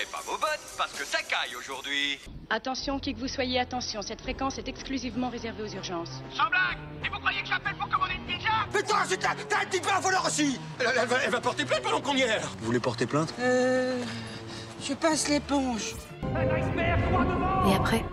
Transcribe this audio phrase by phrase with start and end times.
[0.00, 2.18] n'oubliez pas vos bottes, parce que ça caille aujourd'hui.
[2.48, 6.22] Attention, qui que vous soyez, attention, cette fréquence est exclusivement réservée aux urgences.
[6.34, 8.50] Sans blague Et vous croyez que j'appelle pour commander une pizza?
[8.72, 11.64] Putain, c'est t'as un petit peu un voleur aussi elle, elle va, elle va porter
[11.64, 13.32] plainte pendant qu'on y est Vous voulez porter plainte?
[13.40, 14.02] Euh.
[14.82, 15.94] Je passe l'éponge.
[17.68, 18.04] Et après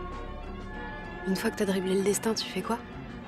[1.27, 2.77] Une fois que t'as dribblé le destin, tu fais quoi?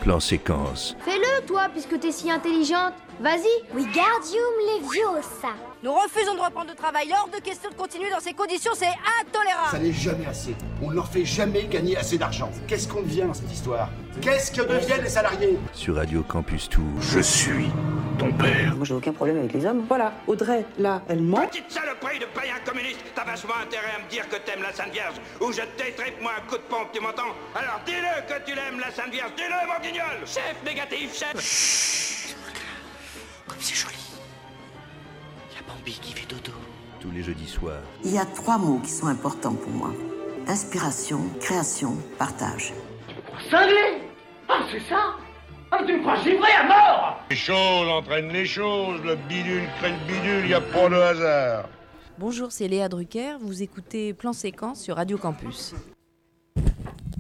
[0.02, 0.96] Plan séquence.
[1.04, 2.93] Fais-le, toi, puisque t'es si intelligente.
[3.20, 3.50] Vas-y.
[3.73, 5.56] Wingardium Leviosa.
[5.82, 7.10] Nous refusons de reprendre le travail.
[7.18, 8.87] Hors de question de continuer dans ces conditions, c'est
[9.21, 9.70] intolérable.
[9.71, 10.54] Ça n'est jamais assez.
[10.82, 12.51] On ne leur fait jamais gagner assez d'argent.
[12.68, 13.87] Qu'est-ce qu'on devient dans cette histoire?
[14.21, 15.57] Qu'est-ce que deviennent les salariés?
[15.71, 16.84] Sur Radio Campus Tour.
[17.00, 17.70] Je suis
[18.18, 18.75] ton père.
[18.75, 19.86] Moi, j'ai aucun problème avec les hommes.
[19.87, 21.47] Voilà, Audrey, là, elle ment.
[21.47, 24.92] Petite saloperie de païen communiste T'as vachement intérêt à me dire que t'aimes la Sainte
[24.92, 27.32] Vierge Ou je t'étripe moi un coup de pompe, tu m'entends?
[27.56, 32.36] Alors dis-le que tu l'aimes la Sainte Vierge Dis-le mon guignol Chef négatif, chef
[33.48, 33.95] Comme c'est joli.
[35.80, 36.52] Il Bambi qui fait dodo.
[37.00, 37.82] Tous les jeudis soirs.
[38.04, 39.92] Il y a trois mots qui sont importants pour moi
[40.48, 42.74] inspiration, création, partage.
[43.52, 44.02] Cinglé
[44.48, 45.16] Ah, c'est ça
[45.72, 49.92] Ah, tu me crois givré à mort Les choses entraînent les choses, le bidule crée
[49.92, 51.70] le bidule, y a pas de hasard.
[52.18, 55.76] Bonjour, c'est Léa Drucker, vous écoutez Plan Séquence sur Radio Campus.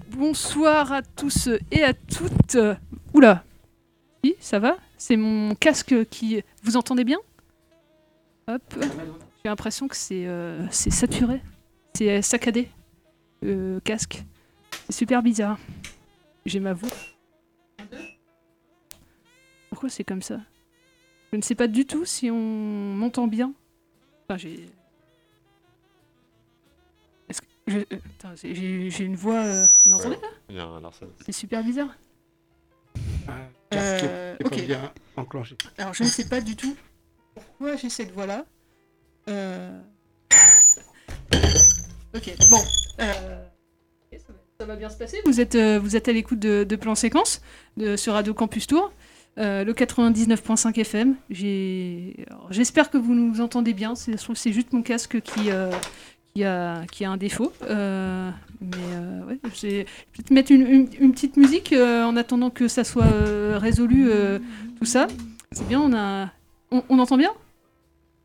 [0.09, 2.57] Bonsoir à tous et à toutes.
[3.13, 3.43] Oula.
[4.23, 4.75] Oui, ça va?
[4.97, 6.43] C'est mon casque qui...
[6.63, 7.19] Vous entendez bien?
[8.49, 8.63] Hop.
[8.81, 11.41] J'ai l'impression que c'est euh, c'est saturé.
[11.93, 12.69] C'est saccadé.
[13.41, 14.23] Le casque.
[14.87, 15.57] C'est super bizarre.
[16.45, 16.89] J'ai ma voix.
[19.69, 20.39] Pourquoi c'est comme ça?
[21.31, 23.53] Je ne sais pas du tout si on m'entend bien.
[24.27, 24.65] Enfin, j'ai...
[27.29, 27.47] Est-ce que...
[27.67, 29.35] je- euh, attends, j'ai- J'ai j'ai une voix...
[29.43, 30.15] euh, Vous m'entendez
[30.49, 31.05] là Non, alors ça.
[31.23, 31.95] C'est super bizarre.
[33.69, 34.65] casque Euh, est pas ok.
[34.65, 35.55] bien enclenché?
[35.77, 36.75] Alors je ne sais pas du tout
[37.59, 38.45] pourquoi j'ai cette voix-là.
[39.27, 39.79] Euh...
[42.15, 42.57] Ok, bon.
[43.01, 43.45] euh,
[44.59, 45.17] ça, va, bien se passer.
[45.25, 47.39] Vous êtes, euh, vous êtes à l'écoute de, de Plan Séquence
[47.97, 48.91] sur Radio Campus Tour,
[49.37, 51.15] le 99.5 FM.
[52.49, 53.93] J'espère que vous nous entendez bien.
[53.93, 54.17] C'est-
[54.51, 55.49] juste mon casque qui,
[56.33, 57.53] qui, a, qui a un défaut.
[57.61, 59.85] Mais ouais, je vais
[60.25, 63.05] te mettre une, une- petite musique en attendant que ça soit
[63.59, 64.09] résolu,
[64.79, 65.05] tout ça.
[65.51, 66.31] C'est bien, on a.
[66.71, 67.31] On entend bien?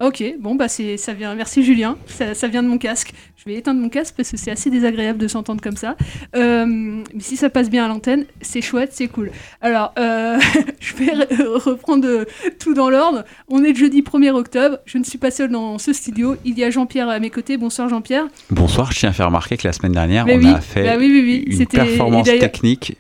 [0.01, 1.35] Ok, bon bah c'est ça vient.
[1.37, 3.13] Merci Julien, ça, ça vient de mon casque.
[3.37, 5.97] Je vais éteindre mon casque parce que c'est assez désagréable de s'entendre comme ça.
[6.35, 9.31] Euh, mais si ça passe bien à l'antenne, c'est chouette, c'est cool.
[9.61, 10.39] Alors, euh,
[10.81, 12.25] je vais re- reprendre euh,
[12.59, 13.25] tout dans l'ordre.
[13.49, 14.79] On est le jeudi 1er octobre.
[14.85, 16.37] Je ne suis pas seul dans ce studio.
[16.45, 17.57] Il y a Jean-Pierre à mes côtés.
[17.57, 18.27] Bonsoir Jean-Pierre.
[18.51, 20.95] Bonsoir, je tiens à faire remarquer que la semaine dernière, on oui, a fait bah
[20.99, 22.97] oui, oui, oui, une performance technique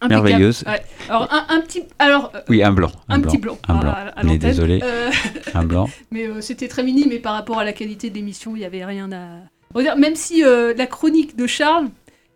[0.00, 0.28] Impeccable.
[0.28, 0.64] merveilleuse.
[0.66, 0.82] Ouais.
[1.08, 2.92] Alors un, un petit, alors euh, Oui, un blanc.
[3.08, 3.58] un, petit blanc.
[3.68, 3.90] Un à- blanc.
[3.90, 4.80] à- à On est désolé.
[4.82, 5.10] Euh,
[5.54, 5.88] Un blanc.
[6.12, 8.64] mais euh, c'était très mini, mais par rapport à la qualité de l'émission, il n'y
[8.64, 9.96] avait rien à.
[9.96, 11.88] Même si euh, la chronique de Charles,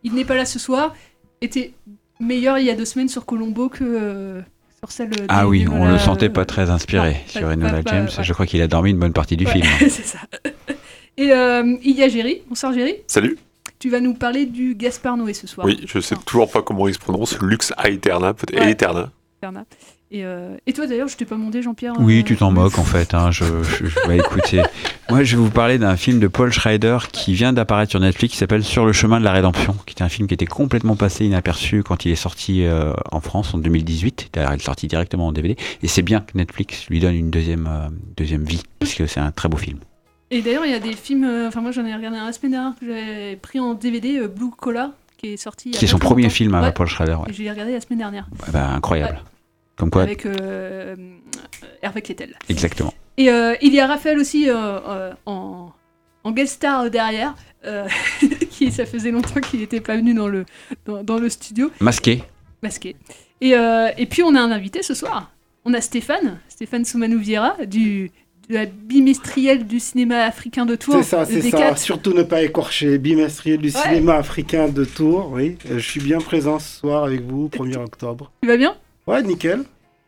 [0.03, 0.95] il n'est pas là ce soir,
[1.41, 1.73] était
[2.21, 4.41] meilleure il y a deux semaines sur Colombo que euh,
[4.81, 5.11] sur celle.
[5.11, 8.09] des- Ah oui, on Mola, le sentait pas très inspiré non, sur Enola James.
[8.19, 8.25] ouais.
[8.25, 9.67] Je crois qu'il a dormi une bonne partie du Ouais, film.
[9.81, 10.19] c'est ça.
[11.17, 12.43] Et euh, il y a Géry.
[12.49, 12.97] Bonsoir Géry.
[13.07, 13.39] Salut.
[13.83, 15.67] Tu vas nous parler du Gaspard Noé ce soir.
[15.67, 17.37] Oui, je sais toujours pas comment il se prononce.
[17.41, 18.61] Lux Aeterna, peut-être.
[18.61, 18.71] Ouais.
[18.71, 19.11] Aeterna.
[20.13, 21.95] Et, euh, et toi d'ailleurs, je t'ai pas demandé Jean-Pierre.
[21.99, 23.13] Oui, euh, tu t'en moques en fait.
[23.13, 23.33] Hein.
[23.33, 24.63] Je, je, je- bah, écoutez,
[25.11, 28.35] moi je vais vous parler d'un film de Paul Schrader qui vient d'apparaître sur Netflix
[28.35, 30.95] qui s'appelle Sur le chemin de la rédemption, qui était un film qui était complètement
[30.95, 34.29] passé inaperçu quand il est sorti euh, en France en 2018.
[34.33, 35.57] D'ailleurs, il est sorti directement en DVD.
[35.83, 39.19] Et c'est bien que Netflix lui donne une deuxième, euh, deuxième vie parce que c'est
[39.19, 39.79] un très beau film.
[40.35, 41.25] Et d'ailleurs, il y a des films.
[41.25, 44.19] euh, Enfin, moi, j'en ai regardé un la semaine dernière que j'avais pris en DVD,
[44.19, 45.73] euh, Blue Collar, qui est sorti.
[45.75, 46.35] C'est son premier longtemps.
[46.35, 46.73] film à Ouais.
[46.73, 47.15] Paul Schrader.
[47.15, 47.29] ouais.
[47.29, 48.27] Et je l'ai regardé la semaine dernière.
[48.53, 49.13] Bah, incroyable.
[49.17, 49.23] Ouais.
[49.77, 50.97] Comme quoi, Avec euh,
[51.83, 52.03] Hervé
[52.49, 52.95] exactement.
[53.19, 55.71] Et euh, il y a Raphaël aussi euh, en,
[56.25, 57.35] en guest star derrière,
[58.51, 60.47] qui ça faisait longtemps qu'il n'était pas venu dans le,
[60.87, 62.25] dans, dans le studio, Masqué.
[62.63, 62.97] masqué.
[63.41, 65.31] Et, et puis on a un invité ce soir.
[65.65, 68.11] On a Stéphane, Stéphane Soumanou Vieira, du,
[68.49, 70.95] de la bimestrielle du cinéma africain de Tours.
[70.97, 71.57] C'est ça, c'est ça.
[71.73, 71.77] D4.
[71.79, 72.99] Surtout ne pas écorcher.
[72.99, 73.81] Bimestriel du Ouais.
[73.83, 75.57] cinéma africain de Tours, oui.
[75.71, 78.33] Euh, Je suis bien présent ce soir avec vous, 1er octobre.
[78.43, 78.75] Tu vas bien?
[79.07, 79.63] Ouais, nickel.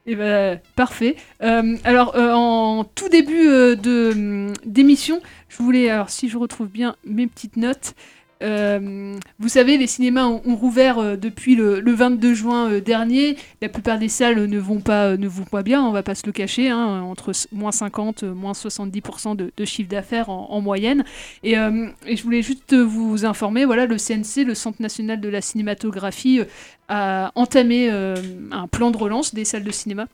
[0.07, 1.17] Eh ben, parfait.
[1.43, 3.47] Euh, alors, euh, en tout début
[3.77, 7.95] de hum, d'émission, je voulais, alors si je retrouve bien mes petites notes,
[8.43, 13.37] euh, vous savez, les cinémas ont, rouvert euh, depuis le, le 22 juin euh, dernier.
[13.63, 16.27] La plupart des salles ne vont pas, ne vont pas bien, on va pas se
[16.27, 21.05] le cacher, hein, entre moins 50, euh, moins 70% de, chiffre d'affaires en, en moyenne.
[21.43, 25.41] Et, et je voulais juste vous informer, voilà, le CNC, le Centre national de la
[25.41, 26.41] cinématographie,
[26.89, 30.07] a entamé un plan de relance des salles de cinéma.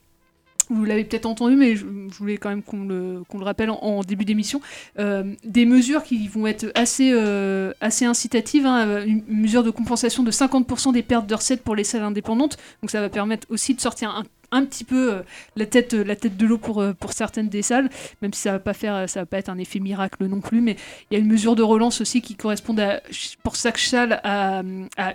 [0.70, 1.84] Vous l'avez peut-être entendu, mais je,
[2.18, 4.60] voulais quand même qu'on le, rappelle en, début d'émission,
[4.98, 10.22] euh, des mesures qui vont être assez, euh, incitatives, hein, euh, une mesure de compensation
[10.22, 13.74] de 50% des pertes de recettes pour les salles indépendantes, donc ça va permettre aussi
[13.74, 15.22] de sortir un un petit peu euh,
[15.56, 17.88] la tête la tête de l'eau pour euh, pour certaines des salles
[18.22, 20.60] même si ça va pas faire ça va pas être un effet miracle non plus
[20.60, 20.76] mais
[21.10, 23.00] il y a une mesure de relance aussi qui correspond à
[23.42, 24.62] pour chaque salle à,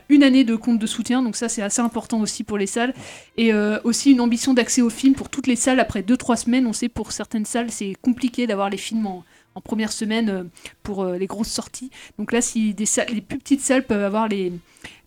[0.10, 1.22] une année de compte de soutien.
[1.22, 2.94] Donc ça c'est assez important aussi pour les salles.
[3.38, 6.68] Et euh, aussi une ambition d'accès aux films pour toutes les salles après 2-3 semaines.
[6.68, 9.24] On sait pour certaines salles c'est compliqué d'avoir les films en
[9.56, 10.44] en première semaine euh,
[10.84, 11.90] pour euh, les grosses sorties.
[12.20, 14.54] Donc là, si des les plus petites salles peuvent avoir les,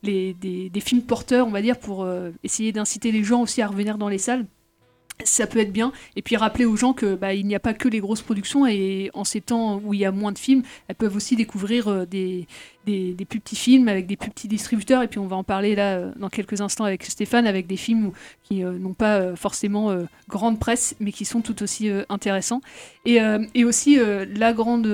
[0.03, 3.61] les, des, des films porteurs, on va dire, pour euh, essayer d'inciter les gens aussi
[3.61, 4.45] à revenir dans les salles,
[5.25, 5.91] ça peut être bien.
[6.15, 8.65] Et puis rappeler aux gens que bah, il n'y a pas que les grosses productions
[8.65, 11.87] et en ces temps où il y a moins de films, elles peuvent aussi découvrir
[11.89, 12.47] euh, des,
[12.85, 15.03] plus petits films avec des plus petits distributeurs.
[15.03, 17.75] Et puis on va en parler là euh, dans quelques instants avec Stéphane, avec des
[17.75, 18.11] films
[18.43, 19.93] qui euh, n'ont pas forcément
[20.29, 22.61] grande presse, mais qui sont tout aussi intéressants.
[23.05, 23.19] Et,
[23.63, 23.97] aussi
[24.35, 24.87] la grande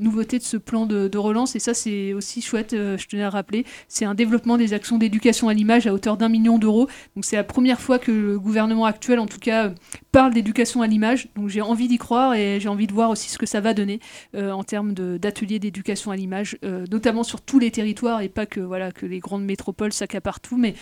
[0.00, 3.30] nouveauté de ce plan de, de relance, et ça c'est aussi chouette, je tenais à
[3.30, 6.88] rappeler, c'est un développement des actions d'éducation à l'image à hauteur d'un million d'euros.
[7.16, 9.69] Donc c'est la première fois que le gouvernement actuel, en tout cas,
[10.12, 11.28] parle d'éducation à l'image.
[11.36, 13.74] Donc j'ai envie d'y croire et j'ai envie de voir aussi ce que ça va
[13.74, 14.00] donner
[14.34, 18.46] euh, en termes d'ateliers d'éducation à l'image, euh, notamment sur tous les territoires et pas
[18.46, 20.74] que voilà que les grandes métropoles s'accaparent tout, mais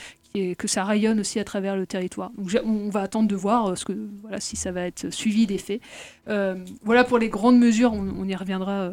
[0.56, 2.30] que ça rayonne aussi à travers le territoire.
[2.64, 5.58] On va attendre de voir euh, ce que voilà si ça va être suivi des
[5.58, 5.80] faits.
[6.26, 8.92] Voilà pour les grandes mesures, on, on y reviendra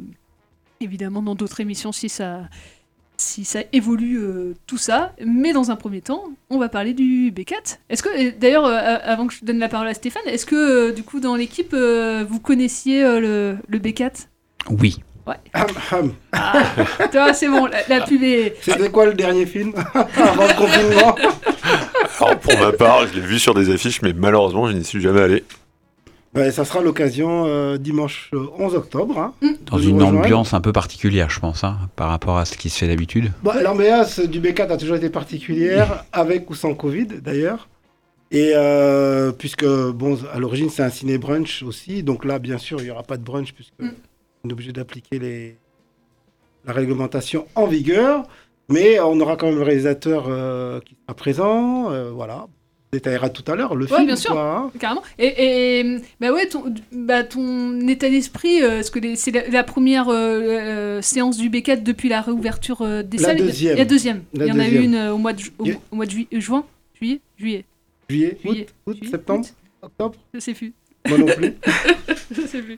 [0.81, 2.49] évidemment dans d'autres émissions si ça
[3.17, 5.13] si ça évolue euh, tout ça.
[5.25, 7.77] Mais dans un premier temps, on va parler du B4.
[7.89, 10.91] Est-ce que, d'ailleurs, euh, avant que je donne la parole à Stéphane, est-ce que euh,
[10.91, 14.27] du coup dans l'équipe euh, vous connaissiez euh, le, le B4
[14.69, 14.97] Oui.
[15.27, 15.37] Ouais.
[17.11, 18.55] Toi, c'est bon, la, la pub est.
[18.61, 21.15] C'était quoi le dernier film avant le confinement?
[22.21, 25.01] Alors pour ma part, je l'ai vu sur des affiches, mais malheureusement, je n'y suis
[25.01, 25.43] jamais allé.
[26.35, 29.17] Ouais, ça sera l'occasion euh, dimanche euh, 11 octobre.
[29.17, 29.33] hein,
[29.65, 30.19] Dans de une rejoindre.
[30.19, 33.31] ambiance un peu particulière, je pense, hein, par rapport à ce qui se fait d'habitude.
[33.43, 37.69] Bah, L'ambiance du B4 a toujours été particulière, avec ou sans Covid d'ailleurs.
[38.31, 42.03] Et euh, puisque, bon, à l'origine, c'est un ciné-brunch aussi.
[42.03, 45.19] Donc là, bien sûr, il n'y aura pas de brunch puisque on est obligé d'appliquer
[45.19, 45.57] les...
[46.65, 48.23] la réglementation en vigueur.
[48.67, 51.91] Mais on aura quand même le réalisateur euh, qui sera présent.
[51.91, 52.47] euh, voilà.
[52.95, 54.05] Détaillera tout à l'heure le Ouais, film.
[54.05, 54.71] bien sûr, quoi, hein.
[54.79, 55.01] carrément.
[55.19, 56.63] Et, et, bah ouais, ton,
[56.93, 61.37] bah ton état d'esprit, euh, parce que les- c'est la, la première euh, euh, séance
[61.37, 63.37] du B4 depuis la réouverture euh, des La salles?
[63.37, 63.77] deuxième.
[63.77, 64.23] La deuxième.
[64.33, 65.95] La Il y en a eu une euh, au mois de, ju- au, Il- au
[65.97, 66.63] mois de jui- euh, juin,
[66.99, 67.65] juillet, juillet.
[68.09, 68.67] Juillet, Juillet.
[68.87, 69.45] août, août, septembre,
[69.81, 70.15] octobre?
[70.33, 70.73] Je sais plus.
[71.07, 71.53] Moi non plus.
[72.31, 72.77] je sais plus.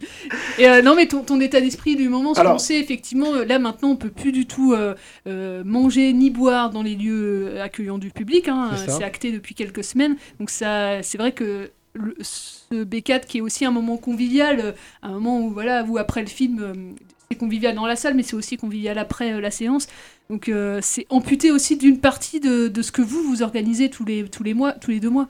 [0.59, 3.45] Et euh, non, mais ton, ton état d'esprit du moment, ce qu'on sait effectivement, euh,
[3.45, 4.95] là maintenant, on peut plus du tout euh,
[5.27, 8.47] euh, manger ni boire dans les lieux accueillant du public.
[8.47, 8.71] hein.
[8.97, 10.15] C'est acté depuis quelques semaines.
[10.39, 15.11] Donc ça, c'est vrai que le- ce B4 qui est aussi un moment convivial, un
[15.11, 16.95] moment où voilà, vous après le film,
[17.31, 19.87] c'est convivial dans la salle, mais c'est aussi convivial après la séance.
[20.29, 20.51] Donc
[20.81, 24.43] c'est amputé aussi d'une partie de, de ce que vous vous organisez tous les tous
[24.43, 25.27] les mois, tous les deux mois.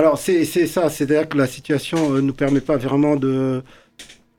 [0.00, 3.62] Alors, c'est ça, c'est-à-dire que la situation ne nous permet pas vraiment de,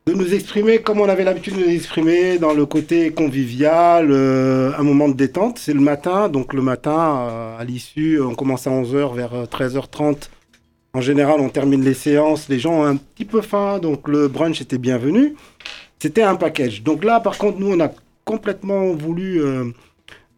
[0.07, 4.71] de nous exprimer comme on avait l'habitude de nous exprimer dans le côté convivial, euh,
[4.75, 5.59] un moment de détente.
[5.59, 9.45] C'est le matin, donc le matin, euh, à l'issue, on commence à 11h, vers euh,
[9.45, 10.31] 13h30.
[10.95, 14.27] En général, on termine les séances, les gens ont un petit peu faim, donc le
[14.27, 15.35] brunch était bienvenu.
[15.99, 16.81] C'était un package.
[16.81, 17.91] Donc là, par contre, nous, on a
[18.25, 19.65] complètement voulu euh,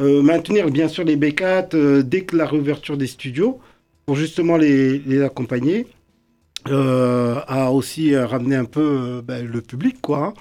[0.02, 3.62] euh, maintenir, bien sûr, les B4 euh, dès que la réouverture des studios
[4.06, 5.88] pour justement les, les accompagner,
[6.70, 10.26] euh, à aussi euh, ramener un peu euh, ben, le public, quoi.
[10.28, 10.34] hein.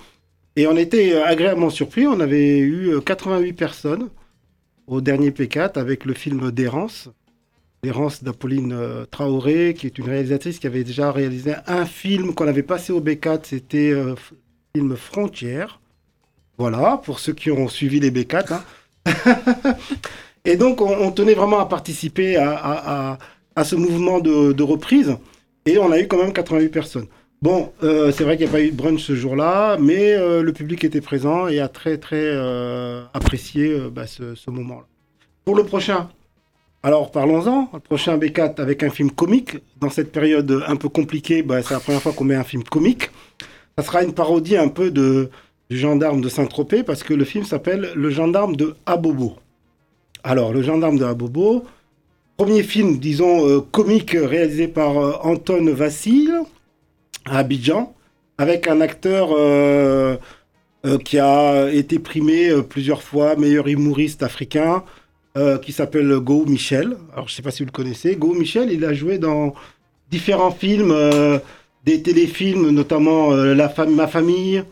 [0.56, 2.06] Et on était agréablement surpris.
[2.06, 4.08] On avait eu euh, 88 personnes
[4.86, 7.08] au dernier P4 avec le film d'Errance.
[7.84, 8.76] L'Errance d'Apolline
[9.10, 13.00] Traoré, qui est une réalisatrice qui avait déjà réalisé un film qu'on avait passé au
[13.00, 13.40] B4.
[13.42, 14.14] C'était le
[14.76, 15.80] film Frontières.
[16.58, 18.52] Voilà, pour ceux qui ont suivi les B4.
[18.52, 18.62] hein.
[20.44, 23.18] Et donc, on, tenait vraiment à participer à-
[23.56, 25.16] à ce mouvement de, reprise.
[25.66, 27.06] Et on a eu quand même 88 personnes.
[27.40, 30.42] Bon, euh, c'est vrai qu'il n'y a pas eu de brunch ce jour-là, mais euh,
[30.42, 34.86] le public était présent et a très, très euh, apprécié bah, ce, ce moment-là.
[35.44, 36.08] Pour le prochain,
[36.84, 37.68] alors parlons-en.
[37.72, 39.58] Le prochain B4 avec un film comique.
[39.80, 42.64] Dans cette période un peu compliquée, bah, c'est la première fois qu'on met un film
[42.64, 43.10] comique.
[43.78, 45.30] Ça sera une parodie un peu de,
[45.70, 49.36] du gendarme de Saint-Tropez parce que le film s'appelle Le gendarme de Abobo.
[50.24, 51.64] Alors, Le gendarme de Abobo,
[52.36, 56.32] premier film, disons, euh, comique réalisé par euh, Anton Vassil
[57.24, 57.94] à Abidjan,
[58.38, 60.16] avec un acteur euh,
[61.04, 64.82] qui a été primé plusieurs fois, meilleur humoriste africain,
[65.62, 66.96] qui s'appelle Go Michel.
[67.12, 68.16] Alors, je ne sais pas si vous le connaissez.
[68.16, 69.54] Go Michel, il a joué dans
[70.10, 70.92] différents films,
[71.84, 74.64] des téléfilms, notamment La Ma famille,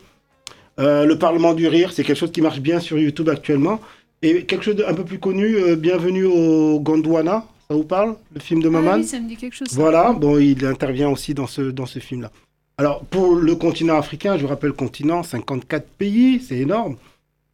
[0.77, 3.79] Le Parlement du Rire, c'est quelque chose qui marche bien sur YouTube actuellement.
[4.23, 8.39] Et quelque chose d'un peu plus connu, euh, Bienvenue au Gondwana, ça vous parle Le
[8.39, 9.69] film de Maman Ah oui, ça me dit quelque chose.
[9.71, 12.31] Voilà, bon, il intervient aussi dans ce, dans ce film-là.
[12.77, 16.97] Alors, pour le continent africain, je vous rappelle, continent, 54 pays, c'est énorme.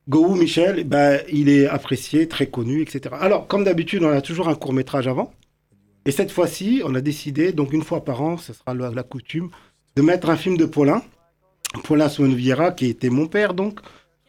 [0.10, 3.16] Gou Michel, eh ben, il est apprécié, très connu, etc.
[3.18, 5.32] Alors, comme d'habitude, on a toujours un court-métrage avant.
[6.06, 9.04] Et cette fois-ci, on a décidé, donc une fois par an, ce sera la, la
[9.04, 9.52] coutume,
[9.96, 11.02] de mettre un film de Paulin.
[11.86, 13.80] Paulin Swan Vieira, qui était mon père, donc.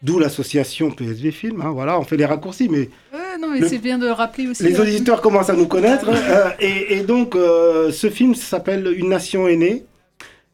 [0.03, 1.61] D'où l'association PSV Film.
[1.61, 4.63] hein, voilà, on fait les raccourcis, mais Ouais, non, mais c'est bien de rappeler aussi.
[4.63, 4.83] les hein.
[4.83, 6.09] auditeurs commencent à nous connaître.
[6.09, 9.85] euh, et, et donc, euh, ce film s'appelle Une nation aînée.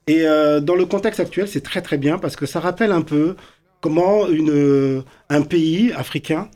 [0.07, 3.03] Et euh, dans le contexte actuel, c'est très très bien parce que ça rappelle un
[3.03, 3.37] peu
[3.81, 6.49] comment une, un pays africain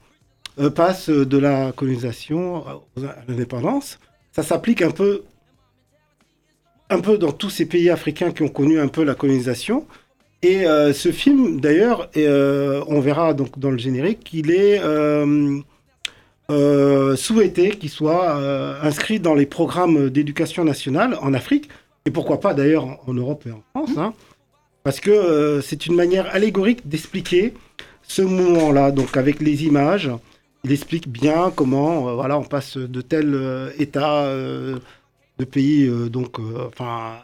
[0.74, 2.80] passe de la colonisation à
[3.28, 3.98] l'indépendance.
[4.32, 5.22] Ça s'applique un peu,
[6.90, 9.86] un peu dans tous ces pays africains qui ont connu un peu la colonisation.
[10.42, 15.60] Et euh, ce film, d'ailleurs, euh, on verra donc dans le générique qu'il est euh,
[17.16, 18.34] souhaité qu'il soit
[18.82, 21.68] inscrit dans les programmes d'éducation nationale en Afrique,
[22.06, 24.14] et pourquoi pas d'ailleurs en, Europe et en France, hein,
[24.84, 27.54] parce que c'est une manière allégorique d'expliquer
[28.02, 30.10] ce moment-là, donc avec les images.
[30.64, 34.24] Il explique bien comment voilà, on passe de tel état
[35.38, 37.18] de pays euh, donc, enfin,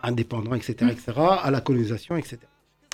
[0.56, 2.38] etc., etc., à la colonisation, etc.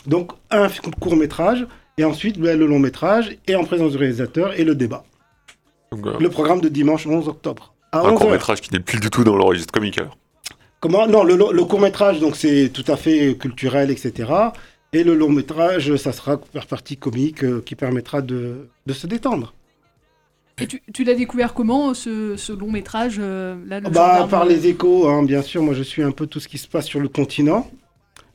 [0.06, 0.68] Donc un
[1.00, 1.66] court métrage,
[1.98, 5.04] et ensuite ben, le long métrage, et en présence du réalisateur, et le débat.
[5.92, 7.74] Donc, euh, Le programme de dimanche 11 octobre.
[7.92, 8.32] À un 11 court heures.
[8.32, 10.16] métrage qui n'est plus du tout dans le registre comique alors.
[10.80, 11.06] Comment?
[11.06, 14.30] Non, le, le court métrage, donc c'est tout à fait culturel, etc.
[14.92, 19.06] Et le long métrage, ça sera par partie comique euh, qui permettra de, de se
[19.06, 19.54] détendre.
[20.60, 24.42] Et tu, tu l'as découvert comment, ce, ce long métrage euh, là, le Bah, par
[24.42, 25.62] euh, les échos, hein, bien sûr.
[25.62, 27.70] Moi, je suis un peu tout ce qui se passe sur le continent.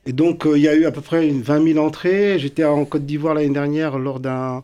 [0.06, 2.38] Et donc, euh, il y a eu à peu près une 20 000 entrées.
[2.38, 4.62] J'étais en Côte d'Ivoire l'année dernière lors d'un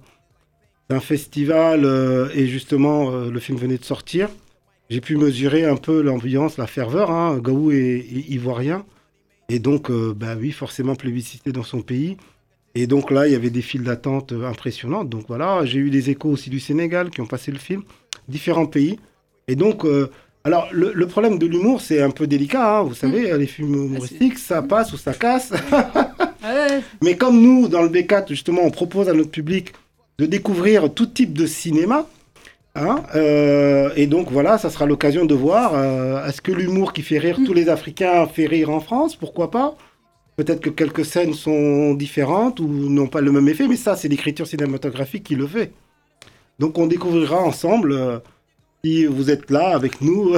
[1.00, 4.28] festival euh, et justement, euh, le film venait de sortir.
[4.88, 7.10] J'ai pu mesurer un peu l'ambiance, la ferveur.
[7.10, 7.38] Hein.
[7.38, 8.84] Gaou est, ivoirien.
[9.48, 12.16] Et donc, bah oui, forcément plébiscité dans son pays.
[12.74, 15.10] Et donc là, il y avait des files d'attente impressionnantes.
[15.10, 17.82] Donc voilà, j'ai eu des échos aussi du Sénégal qui ont passé le film,
[18.28, 18.98] différents pays.
[19.48, 19.84] Et donc,
[20.44, 22.78] alors le, le problème de l'humour, c'est un peu délicat.
[22.78, 22.82] hein.
[22.82, 25.50] Vous savez, les films humoristiques, ça passe ou ça casse.
[25.52, 29.72] Ouais, Mais comme nous, dans le B4, justement, on propose à notre public
[30.18, 32.06] de découvrir tout type de cinéma.
[32.74, 37.02] hein, euh, et donc voilà, ça sera l'occasion de voir euh, est-ce que l'humour qui
[37.02, 39.14] fait rire tous les Africains fait rire en France?
[39.16, 39.76] Pourquoi pas?
[40.36, 44.08] Peut-être que quelques scènes sont différentes ou n'ont pas le même effet, mais ça, c'est
[44.08, 45.72] l'écriture cinématographique qui le fait.
[46.58, 48.18] Donc on découvrira ensemble, euh,
[48.84, 50.34] si vous êtes là avec nous,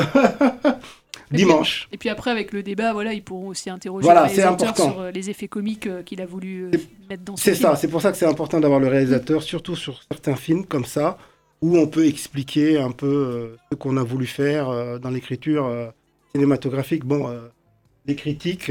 [1.31, 1.89] dimanche.
[1.93, 4.69] Et puis après, avec le débat, voilà, ils pourront aussi interroger Voilà, le c'est réalisateur
[4.69, 4.93] important.
[4.93, 6.71] sur euh, les effets comiques euh, qu'il a voulu euh,
[7.09, 9.77] mettre dans son C'est ça, c'est pour ça que c'est important d'avoir le réalisateur, surtout
[9.77, 11.17] sur certains films comme ça,
[11.63, 15.67] où on peut expliquer un peu ce qu'on a voulu faire dans l'écriture
[16.35, 17.07] cinématographique.
[17.07, 17.31] Bon,
[18.05, 18.69] les critiques,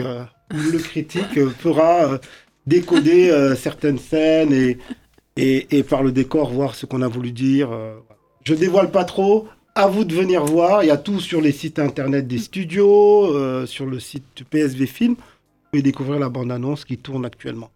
[0.51, 2.17] le critique fera euh,
[2.67, 4.77] décoder certaines scènes et,
[5.37, 7.69] et, et par le décor voir ce qu'on a voulu dire.
[8.43, 9.47] Je dévoile pas trop.
[9.75, 10.83] À vous de venir voir.
[10.83, 14.85] Il y a tout sur les sites internet des studios, euh, sur le site PSV
[14.85, 15.15] Film.
[15.15, 17.71] Vous pouvez découvrir la bande-annonce qui tourne actuellement.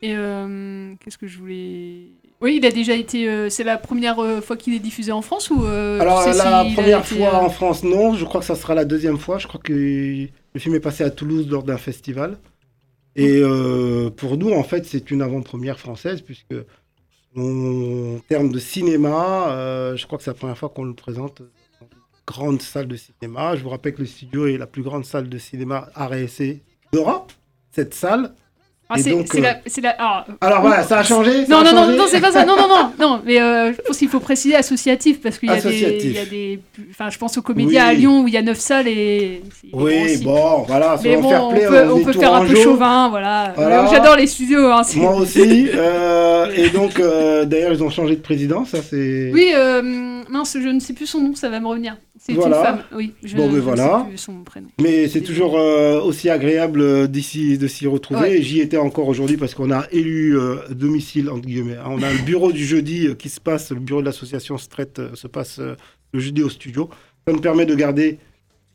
[0.00, 2.06] Et euh, qu'est-ce que je voulais?
[2.40, 3.28] Oui, il a déjà été.
[3.28, 6.64] euh, c'est la première fois qu'il est diffusé en France ou Alors, tu sais la
[6.74, 8.14] première été, fois en France, non.
[8.14, 9.36] Je crois que ça sera la deuxième fois.
[9.38, 12.38] Je crois que le film est passé à Toulouse lors d'un festival.
[13.14, 13.42] Et
[14.16, 16.54] pour nous, en fait, c'est une avant-première française, puisque
[17.36, 21.42] en termes de cinéma, euh, je crois que c'est la première fois qu'on le présente
[21.42, 21.46] dans
[21.82, 23.56] une grande salle de cinéma.
[23.56, 26.62] Je vous rappelle que le studio est la plus grande salle de cinéma essai
[26.92, 27.32] d'Europe.
[27.72, 28.34] Cette salle.
[28.88, 31.64] Ah, c'est euh, la, c'est la- alors, Alors voilà, ça a changé ça Non, a
[31.64, 32.44] non, non, changé non, c'est pas ça.
[32.44, 33.20] Non, non, non, non.
[33.26, 36.04] Mais euh, je pense qu'il faut préciser associatif parce qu'il y a des, Associatif.
[36.04, 37.88] il y a des, enfin, je pense au Comédia Oui.
[37.88, 39.42] à Lyon où il y a neuf salles et.
[39.72, 43.08] Oui, bon, voilà, Mais bon, fair on play, peut, on peut faire un peu chauvin,
[43.08, 43.54] voilà.
[43.90, 44.70] J'adore les studios.
[44.70, 45.68] Hein, Moi aussi.
[45.74, 47.00] euh, et donc,
[47.46, 49.30] d'ailleurs, ils ont changé de président, ça c'est.
[49.34, 49.52] Oui,
[50.30, 51.96] mince, je ne sais plus son nom, ça va me revenir.
[52.18, 52.58] C'est Voilà.
[52.58, 53.12] une femme, oui.
[53.22, 54.06] Je, Bon, ben je voilà.
[54.10, 54.68] sais son prénom.
[54.80, 58.20] Mais c'est toujours euh, aussi agréable euh, d'ici de s'y retrouver.
[58.20, 58.42] Ouais.
[58.42, 61.76] J'y étais encore aujourd'hui parce qu'on a élu euh, domicile entre guillemets.
[61.84, 65.10] On a le bureau du jeudi qui se passe, le bureau de l'association Strait euh,
[65.14, 66.88] se passe le jeudi au studio.
[67.26, 68.18] Ça nous permet de garder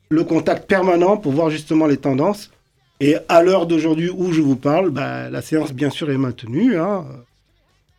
[0.09, 2.51] le contact permanent pour voir justement les tendances.
[2.99, 6.77] Et à l'heure d'aujourd'hui où je vous parle, bah, la séance bien sûr est maintenue.
[6.77, 7.05] hein.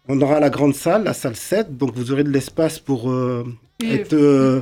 [0.09, 3.45] On aura la grande salle, la salle 7, donc vous aurez de l'espace pour euh,
[3.83, 4.61] être euh,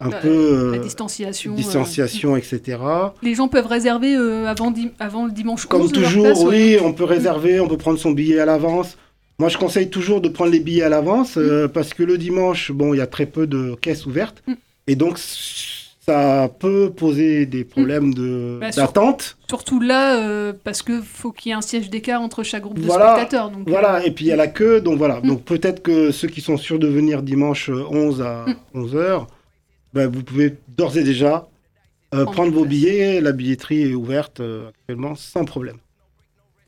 [0.00, 2.78] un peu la euh, distanciation, euh, distanciation, etc.
[3.22, 6.46] Les gens peuvent réserver euh, avant, avant le dimanche 11 Comme toujours, place, ouais.
[6.46, 8.96] oui, on peut réserver, on peut prendre son billet à l'avance.
[9.38, 12.72] Moi, je conseille toujours de prendre les billets à l'avance euh, parce que le dimanche,
[12.72, 14.52] bon, il y a très peu de caisses ouvertes Mm.
[14.86, 19.36] et donc ça peut poser des problèmes de Bah, d'attente.
[19.48, 22.80] Surtout là, euh, parce que faut qu'il y ait un siège d'écart entre chaque groupe
[22.80, 23.50] de Voilà, spectateurs.
[23.50, 23.96] Donc, voilà.
[23.96, 25.20] euh, et puis il y a la queue, donc voilà.
[25.20, 28.54] Donc peut-être que ceux qui sont sûrs de venir dimanche euh, 11 à Mm.
[28.74, 28.96] 11
[29.94, 31.48] h vous pouvez d'ores et déjà
[32.14, 33.20] euh, prendre vos billets.
[33.20, 35.76] La billetterie est ouverte euh, actuellement sans problème.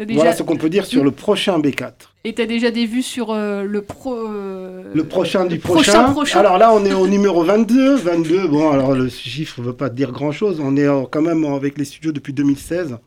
[0.01, 1.93] déjà- Voilà ce qu'on peut dire sur le prochain B4.
[2.25, 4.15] Et t'as déjà des vues sur euh, le pro.
[4.29, 6.13] Le prochain du prochain prochain.
[6.13, 6.41] prochain.
[6.41, 7.97] Alors là, on est au numéro 22.
[7.97, 10.61] 22, bon, alors le chiffre ne veut pas dire grand-chose.
[10.61, 12.99] On est quand même avec les studios depuis 2016.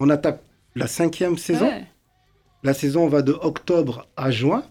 [0.00, 0.40] On attaque
[0.74, 1.66] la cinquième saison.
[1.68, 1.84] Ouais.
[2.62, 4.62] La saison va de octobre à juin.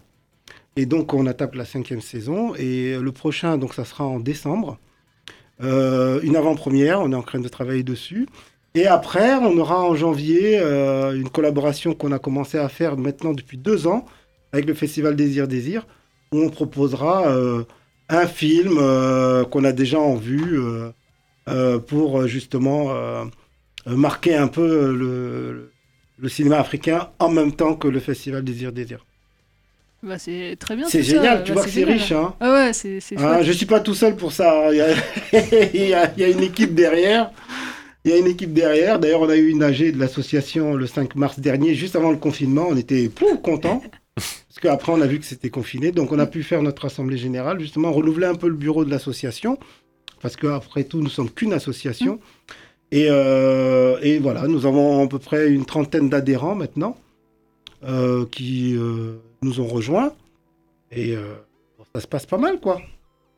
[0.76, 2.54] Et donc, on attaque la cinquième saison.
[2.54, 4.78] Et le prochain, donc, ça sera en décembre.
[5.62, 8.28] Euh, une avant-première, on est en train de travailler dessus.
[8.74, 13.32] Et après, on aura en janvier euh, une collaboration qu'on a commencé à faire maintenant
[13.32, 14.04] depuis deux ans
[14.52, 15.86] avec le Festival Désir Désir,
[16.32, 17.64] où on proposera euh,
[18.08, 18.76] un film
[19.50, 20.60] qu'on a déjà en vue
[21.88, 22.94] pour justement
[23.86, 24.92] marquer un peu
[26.18, 29.04] le cinéma africain en même temps que le Festival Désir Désir.
[30.02, 30.86] Bah, c'est très bien.
[30.88, 31.10] C'est ça.
[31.16, 32.34] génial, tu Bah, vois que c'est riche, hein.
[32.40, 34.68] Ah ouais, c'est c'est Ah, je suis pas tout seul pour ça.
[34.72, 34.88] Il y a,
[35.74, 37.30] il y a- il y a une équipe derrière.
[38.04, 39.00] Il y a une équipe derrière.
[39.00, 42.18] D'ailleurs, on a eu une AG de l'association le 5 mars dernier, juste avant le
[42.18, 42.66] confinement.
[42.68, 43.82] On était pouf, contents.
[44.14, 45.90] Parce qu'après, on a vu que c'était confiné.
[45.92, 48.90] Donc, on a pu faire notre assemblée générale, justement, renouveler un peu le bureau de
[48.90, 49.58] l'association.
[50.22, 52.20] Parce qu'après tout, nous sommes qu'une association.
[52.92, 56.96] Et, euh, et voilà, nous avons à peu près une trentaine d'adhérents maintenant
[57.86, 60.12] euh, qui euh, nous ont rejoints.
[60.92, 61.34] Et euh,
[61.94, 62.80] ça se passe pas mal, quoi.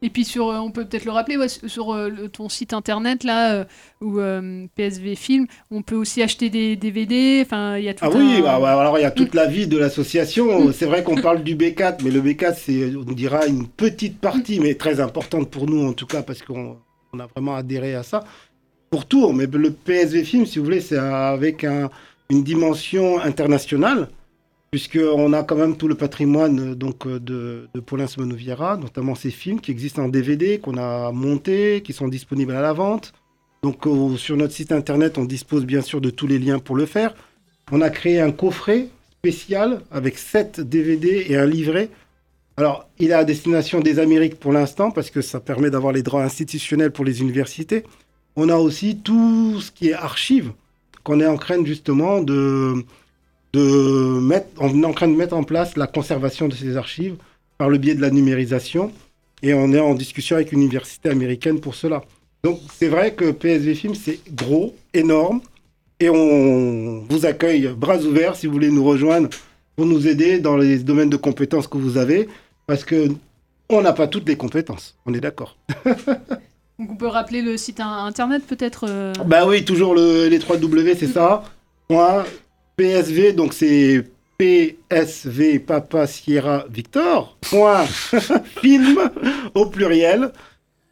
[0.01, 3.25] Et puis sur, euh, on peut peut-être le rappeler, ouais, sur euh, ton site internet
[3.25, 3.65] là, euh,
[4.01, 7.43] ou euh, PSV Film, on peut aussi acheter des DVD.
[7.45, 9.35] Enfin, il y a tout Ah un- oui, bah, bah, alors il y a toute
[9.35, 10.71] la vie de l'association.
[10.73, 14.61] C'est vrai qu'on parle du B4, mais le B4, c'est, on dira, une petite partie,
[14.61, 16.77] mais très importante pour nous en tout cas, parce qu'on
[17.13, 18.23] on a vraiment adhéré à ça.
[18.91, 21.91] Pour Tours, mais le PSV Film, si vous voulez, c'est avec un-
[22.31, 24.09] une dimension internationale,
[24.71, 28.07] puisqu'on a quand même tout le patrimoine euh, donc, euh, de, de Paulin
[28.81, 32.73] notamment ces films qui existent en DVD, qu'on a montés, qui sont disponibles à la
[32.73, 33.13] vente.
[33.63, 33.87] Donc
[34.19, 37.15] sur notre site internet, on dispose bien sûr de tous les liens pour le faire.
[37.73, 41.91] On a créé un coffret spécial avec 7 DVD et un livret.
[42.57, 46.03] Alors, il est à destination des Amériques pour l'instant parce que ça permet d'avoir les
[46.03, 47.85] droits institutionnels pour les universités.
[48.37, 50.53] On a aussi tout ce qui est archives
[51.03, 52.85] qu'on est en train justement de,
[53.53, 57.17] de mettre, on est en train de mettre en place la conservation de ces archives
[57.57, 58.93] par le biais de la numérisation.
[59.43, 62.03] Et on est en discussion avec une université américaine pour cela.
[62.45, 65.41] Donc c'est vrai que PSV Film, c'est gros, énorme.
[66.01, 69.29] Et on vous accueille bras ouverts si vous voulez nous rejoindre
[69.77, 72.29] pour nous aider dans les domaines de compétences que vous avez.
[72.67, 73.09] Parce que
[73.71, 75.57] on n'a pas toutes les compétences, on est d'accord.
[76.79, 78.87] Donc on peut rappeler le site in- internet peut-être.
[78.89, 81.43] euh, Bah oui, toujours le, les 3 W, c'est ça.
[81.89, 82.25] Point
[82.79, 84.05] PSV, donc c'est
[84.39, 87.37] PSV Papa Sierra Victor.
[87.51, 87.85] Point
[88.61, 88.99] film
[89.55, 90.31] au pluriel.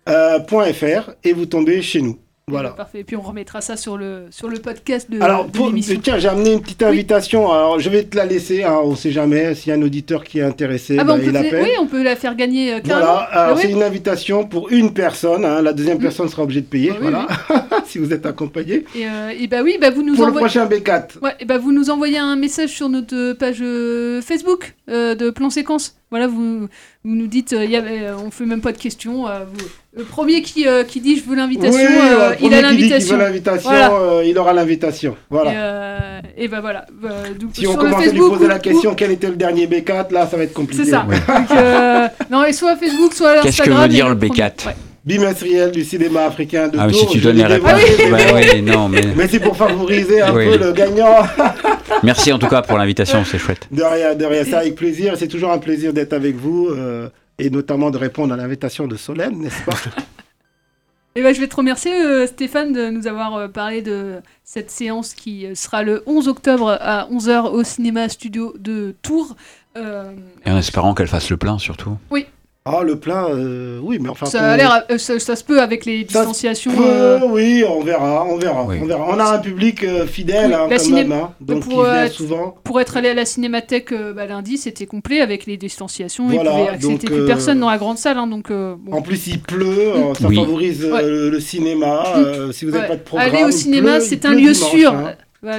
[0.09, 2.18] euh, point fr et vous tombez chez nous.
[2.49, 2.70] Voilà.
[2.70, 3.01] Parfait.
[3.01, 6.16] Et puis on remettra ça sur le sur le podcast de, Alors, de pour- tiens,
[6.18, 7.51] j'ai amené une petite invitation.
[7.53, 8.62] Alors, je vais te la laisser.
[8.62, 9.57] Hein, on sait jamais.
[9.57, 12.05] S'il y a un auditeur qui est intéressé, Ah bah, bah, il oui, on peut
[12.05, 13.01] la faire gagner euh, carrément.
[13.14, 13.62] Voilà, alors Ah oui.
[13.62, 15.44] c'est une invitation pour une personne.
[15.44, 15.61] hein.
[15.61, 16.90] La deuxième personne sera obligée de payer.
[16.92, 17.27] Ah oui, voilà,
[17.87, 18.85] si vous êtes accompagné.
[18.94, 20.46] Et, euh, et bah oui, bah vous nous Pour le envoyez.
[20.46, 21.20] prochain B4.
[21.22, 25.31] Ouais, et bah vous nous envoyez un message sur notre page euh, Facebook euh, de
[25.31, 25.96] Plan Séquence.
[26.11, 26.61] Voilà, vous,
[27.05, 29.27] vous nous dites, euh, y avait, euh, on fait même pas de questions.
[29.29, 32.61] euh, vous- le premier qui, euh, qui dit je veux l'invitation, Oui, euh, il a
[32.61, 33.16] l'invitation.
[33.16, 33.92] Voilà.
[33.94, 35.16] euh, il aura l'invitation.
[35.31, 35.51] Voilà.
[35.51, 36.85] Et, euh, et bah voilà.
[36.92, 37.09] Bah,
[37.40, 39.66] donc, si on sur commence à lui poser ou- la question quel était le dernier
[39.66, 40.85] B4, là, ça va être compliqué.
[40.85, 41.07] C'est ça.
[41.09, 43.83] Donc, euh, non, et soit Facebook, soit Qu'est-ce que Instagram.
[43.85, 44.75] veut dire le premier- B4 Ouais.
[45.07, 47.03] Bimestriel du cinéma africain de Ah, mais Tours.
[47.03, 47.71] si tu donnes les réponses.
[48.11, 49.03] Bah oui, non, mais.
[49.16, 50.49] Mais c'est pour favoriser un Oui.
[50.51, 51.14] peu le gagnant.
[52.03, 53.69] Merci en tout cas pour l'invitation, c'est chouette.
[53.71, 55.14] De rien, de rien, c'est avec plaisir.
[55.16, 58.97] C'est toujours un plaisir d'être avec vous euh, et notamment de répondre à l'invitation de
[58.97, 59.77] Solène, n'est-ce pas?
[61.14, 64.71] Et ben, je vais te remercier, euh, Stéphane, de nous avoir euh, parlé de cette
[64.71, 69.35] séance qui sera le 11 octobre à 11h au cinéma studio de Tours.
[69.79, 70.12] Euh,
[70.45, 71.97] Et en espérant qu'elle fasse le plein surtout.
[72.11, 72.27] oui,
[72.68, 74.26] Ah, le plat, euh, oui, mais enfin.
[74.26, 76.72] Ça a l'air, euh, ça, ça se peut avec les Ça se distanciations.
[76.74, 78.79] peut, euh, Oui, on verra, on verra, Oui.
[78.83, 79.07] on verra.
[79.09, 81.85] On a un public euh, fidèle, Oui, hein, la quand ciné- même, hein, donc pour,
[81.85, 82.57] qui vient souvent.
[82.64, 86.26] Pour être allé à la cinémathèque euh, bah, lundi, c'était complet avec les distanciations.
[86.26, 88.18] Voilà, il pouvait plus euh, personne dans la grande salle.
[88.18, 88.96] hein, donc, euh, bon.
[88.96, 90.35] En plus, il pleut, euh, ça Oui.
[90.35, 91.02] favorise Ouais.
[91.02, 92.02] le, le cinéma.
[92.16, 92.88] euh, si vous n'avez Ouais.
[92.88, 94.92] pas de programme, Aller au cinéma, pleut, c'est un lieu dimanche, sûr.
[94.92, 95.12] hein.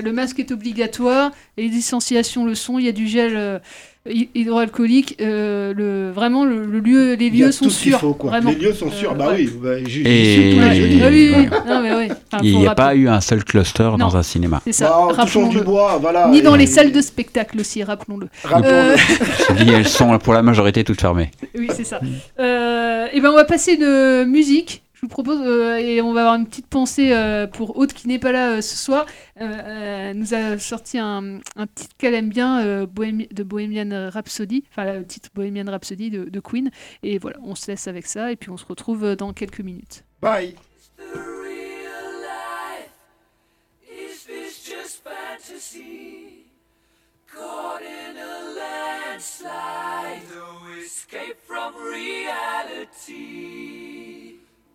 [0.04, 3.60] Le masque est obligatoire, les distanciations le sont, il y a du gel euh,
[4.36, 5.18] hydroalcoolique.
[5.22, 8.00] euh, le, vraiment, le, le lieu, les lieux tout sont ce qu'il sûrs.
[8.00, 8.32] faut, quoi.
[8.32, 8.52] Vraiment.
[8.52, 9.36] Les lieux sont sûrs, Euh, bah ouais.
[9.38, 11.02] oui, bah, j'y- j'y Et- suis tous les jeudis.
[11.04, 11.48] Ah oui, oui.
[11.68, 12.08] Non, mais oui.
[12.32, 13.98] Enfin, Il n'y a pas eu un seul cluster Non.
[13.98, 14.62] dans un cinéma.
[14.66, 16.28] C'est ça, Bah, du bois, voilà.
[16.30, 18.28] Ni dans et- les salles de spectacle aussi, rappelons-le.
[18.44, 18.74] Rappelons-le.
[18.94, 18.98] Euh,
[19.50, 21.32] Je dis, elles sont pour la majorité toutes fermées.
[21.58, 22.00] Oui, c'est ça.
[22.40, 24.84] Euh, et ben, on va passer de musique.
[24.98, 28.08] Je vous propose, euh, et on va avoir une petite pensée euh, pour Aude qui
[28.08, 29.06] n'est pas là euh, ce soir.
[29.40, 34.10] Euh, euh, nous a sorti un, un titre qu'elle aime bien euh, Bohémi- de Bohemian
[34.10, 36.72] Rhapsody, enfin le titre Bohemian Rhapsody de, de Queen.
[37.04, 40.04] Et voilà, on se laisse avec ça et puis on se retrouve dans quelques minutes.
[40.20, 40.56] Bye.
[43.88, 46.48] Is this just fantasy?
[47.32, 52.96] Caught in a landslide, no escape from reality.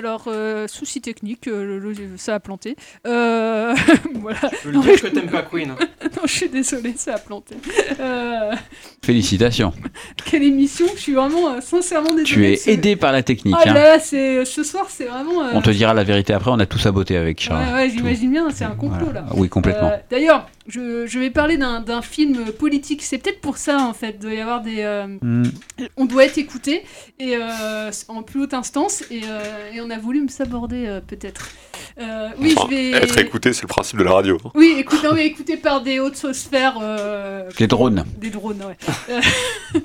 [0.00, 2.74] Alors, euh, souci technique, euh, le- le- ça a planté.
[3.06, 3.74] Euh,
[4.14, 4.38] voilà.
[4.62, 5.68] Je veux le dire que t'aimes pas Queen.
[6.16, 7.56] non, je suis désolée, ça a planté.
[8.00, 8.52] Euh,
[9.04, 9.74] Félicitations.
[10.30, 12.24] quelle émission Je suis vraiment euh, sincèrement désolée.
[12.24, 13.54] Tu es de ce- aidé par la technique.
[13.58, 13.74] Ah hein.
[13.74, 15.42] là, là, c'est ce soir, c'est vraiment.
[15.44, 17.66] euh, On te dira la vérité après, on a tout saboté avec Charles.
[17.66, 19.20] Ouais, ouais, j'imagine bien, c'est un complot Voilà.
[19.20, 19.26] là.
[19.34, 19.88] Oui, complètement.
[19.90, 23.02] Euh, D'ailleurs, je, je vais parler d'un film politique.
[23.02, 24.76] C'est peut-être pour ça en fait, il doit y avoir des.
[24.78, 25.44] euh, Hmm.
[25.98, 26.84] On doit être écouté
[27.18, 31.00] et euh, en plus haute instance et, euh, et on a voulu me saborder euh,
[31.00, 31.48] peut-être.
[31.98, 32.90] Euh, oui, Enfin, je vais.
[32.92, 34.38] Être écouté, c'est le principe de la radio.
[34.54, 36.78] Oui, écoute, non, mais écouté par des hautes sphères.
[36.80, 38.04] euh, Des drones.
[38.18, 39.20] Des drones, ouais.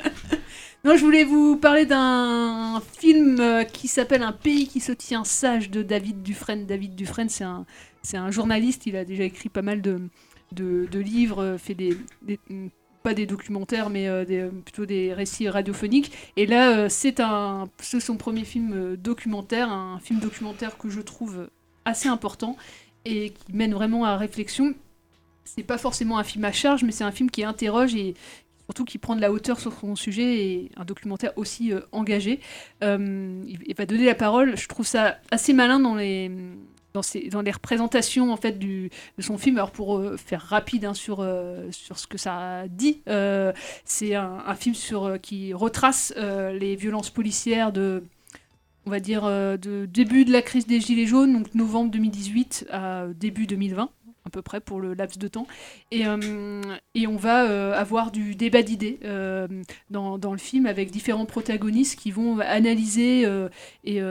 [0.83, 3.41] Non, je voulais vous parler d'un film
[3.73, 6.67] qui s'appelle Un pays qui se tient sage de David Dufresne.
[6.67, 7.65] David Dufresne, c'est un,
[8.03, 9.99] c'est un journaliste, il a déjà écrit pas mal de,
[10.51, 12.39] de, de livres, fait des, des-
[13.05, 16.11] pas des documentaires, mais euh, des- plutôt des récits radiophoniques.
[16.35, 20.89] Et là, euh, c'est un, c'est son premier film euh, documentaire, un film documentaire que
[20.89, 21.47] je trouve
[21.85, 22.57] assez important
[23.05, 24.73] et qui mène vraiment à réflexion.
[25.43, 28.15] C'est pas forcément un film à charge, mais c'est un film qui interroge et
[28.65, 32.39] surtout qui prend de la hauteur sur son sujet et un documentaire aussi euh, engagé.
[32.83, 34.57] Euh, il va donner la parole.
[34.57, 36.31] Je trouve ça assez malin dans les
[36.95, 39.57] dans, les représentations en fait de son film.
[39.57, 43.51] Alors pour euh, faire rapide hein, sur euh, sur ce que ça dit, euh,
[43.83, 48.03] c'est un, un film sur qui retrace les violences policières de
[48.85, 53.07] on va dire de début de la crise des gilets jaunes, donc novembre 2018 à
[53.15, 53.89] début 2020
[54.25, 55.45] à peu près pour le laps de temps.
[55.91, 56.61] Et, euh,
[56.95, 59.47] et on va euh, avoir du débat d'idées euh,
[59.91, 63.25] dans, dans le film avec différents protagonistes qui vont analyser
[63.83, 64.01] et,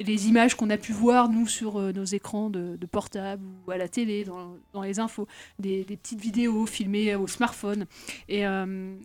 [0.00, 3.76] les images qu'on a pu voir, nous, sur nos écrans de, de portable ou à
[3.76, 5.26] la télé, dans, dans les infos,
[5.58, 7.86] des, petites vidéos filmées au smartphone
[8.28, 8.42] et,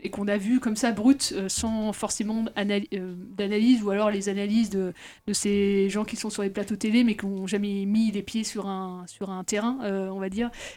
[0.04, 4.70] et qu'on a vues comme ça brutes, sans forcément anal- d'analyse ou alors les analyses
[4.70, 4.94] de,
[5.28, 8.24] de ces gens qui sont sur les plateaux télé mais qui n'ont jamais mis les
[8.24, 9.78] pieds sur un, sur un terrain,
[10.12, 10.30] on va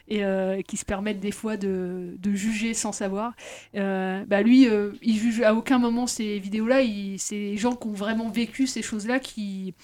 [0.09, 3.35] et euh, qui se permettent des fois de, de juger sans savoir.
[3.75, 6.81] Euh, bah lui, euh, il juge à aucun moment ces vidéos-là.
[7.19, 9.75] C'est les gens qui ont vraiment vécu ces choses-là qui,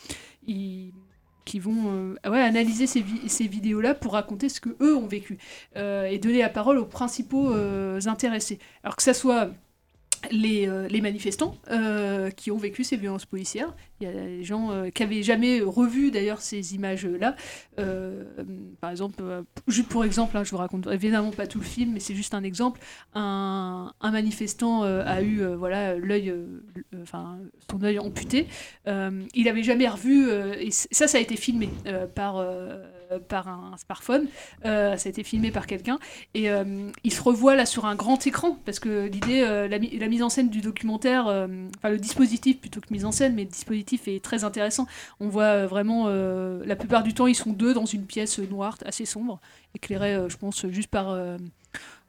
[0.46, 5.38] qui vont ouais, analyser ces, ces vidéos-là pour raconter ce que eux ont vécu
[5.76, 7.52] et donner la parole aux principaux
[8.06, 8.58] intéressés.
[8.82, 9.50] Alors que ça soit
[10.30, 13.74] les, euh, les manifestants euh, qui ont vécu ces violences policières.
[14.00, 17.36] Il y a des gens euh, qui avaient jamais revu d'ailleurs ces images-là.
[18.80, 19.22] Par exemple,
[19.66, 22.34] juste pour exemple, hein, je vous raconte évidemment pas tout le film, mais c'est juste
[22.34, 22.80] un exemple.
[23.14, 26.34] Un, manifestant a eu voilà l'œil,
[27.00, 27.38] enfin
[27.70, 28.48] son œil amputé.
[28.86, 31.70] Il avait jamais revu et ça, ça a été filmé
[32.14, 32.44] par
[33.18, 34.26] par un smartphone.
[34.64, 35.98] Euh, ça a été filmé par quelqu'un
[36.34, 39.78] et euh, il se revoit là sur un grand écran parce que l'idée, euh, la,
[39.78, 41.46] la mise en scène du documentaire, euh,
[41.78, 44.86] enfin le dispositif plutôt que mise en scène, mais le dispositif est très intéressant.
[45.20, 48.38] On voit euh, vraiment, euh, la plupart du temps, ils sont deux dans une pièce
[48.38, 49.40] noire assez sombre,
[49.74, 51.16] éclairée, euh, je pense, juste par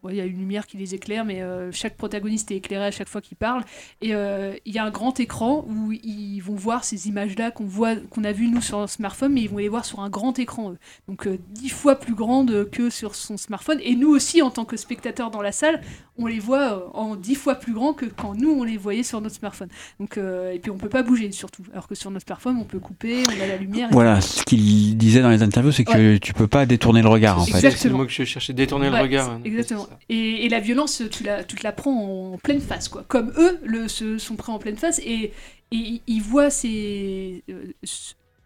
[0.10, 2.92] il y a une lumière qui les éclaire, mais euh, chaque protagoniste est éclairé à
[2.92, 3.64] chaque fois qu'il parle.
[4.02, 8.24] Et euh, il y a un grand écran où ils vont voir ces images-là qu'on
[8.24, 10.72] a vues nous sur un smartphone, mais ils vont les voir sur un grand écran,
[10.72, 10.78] eux.
[11.08, 13.80] donc euh, dix fois plus grande que sur son smartphone.
[13.84, 15.82] Et nous aussi, en tant que spectateurs dans la salle,
[16.22, 19.04] on les voit euh, en dix fois plus grand que quand nous on les voyait
[19.04, 19.70] sur notre smartphone.
[20.00, 22.64] Donc euh, et puis on peut pas bouger surtout, alors que sur notre smartphone on
[22.66, 23.90] peut couper, on a la lumière.
[23.92, 24.34] Voilà, etc.
[24.40, 27.46] ce qu'il disait dans les interviews, c'est que tu peux pas détourner le regard en
[27.46, 27.52] fait.
[27.54, 27.98] C'est le Exactement.
[28.00, 29.40] mot que je cherchais, détourner Ouais, le regard.
[29.44, 29.88] Exactement.
[30.10, 33.04] Et, et la violence, tu la, tu te la prends en pleine face, quoi.
[33.08, 35.32] Comme eux le, se sont pris en pleine face et,
[35.72, 37.44] et ils- voient ces.
[37.50, 37.74] euh,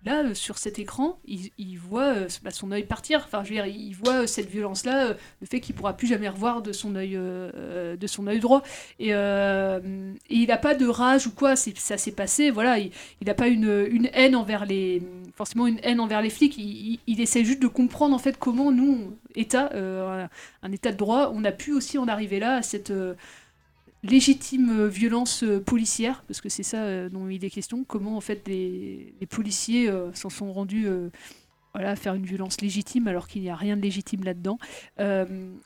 [0.05, 3.23] Là, euh, sur cet écran, ils voient euh, bah, son œil partir.
[3.25, 6.29] Enfin, je veux dire, ils voient euh, cette violence-là, le fait qu'il pourra plus jamais
[6.29, 8.61] revoir de son œil, de son œil droit.
[8.99, 11.55] Et, il n'a pas de rage ou quoi.
[11.55, 12.51] Ça s'est passé.
[12.51, 12.91] Voilà, il
[13.25, 15.01] n'a pas une, haine envers les,
[15.35, 16.57] forcément une haine envers les flics.
[16.57, 20.97] Il, il- il essaie juste de comprendre en fait comment nous, État, un, État de
[20.97, 22.93] droit, on a pu aussi en arriver là à cette
[24.05, 28.17] légitime euh, violence euh, policière, parce que c'est ça euh, dont il est question, comment
[28.17, 30.87] en fait les, policiers s'en sont rendus
[31.73, 34.57] voilà, faire une violence légitime alors qu'il n'y a rien de légitime là-dedans.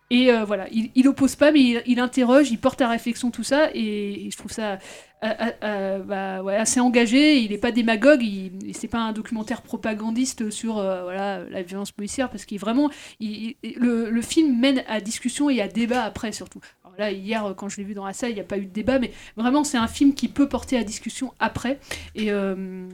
[0.09, 3.69] Et voilà, il, il oppose pas, mais il, interroge, il porte à réflexion tout ça,
[3.75, 4.79] et, je trouve ça
[5.21, 7.39] bah, assez engagé.
[7.39, 12.29] Il n'est pas démagogue, il, c'est pas un documentaire propagandiste sur voilà, la violence policière,
[12.29, 16.61] parce qu'il vraiment, le film mène à discussion et à débat après surtout.
[16.99, 18.65] Là, hier, euh, quand je l'ai vu dans la salle, il n'y a pas eu
[18.65, 21.79] de débat, mais vraiment, c'est un film qui peut porter à discussion après.
[22.13, 22.89] Et, euh,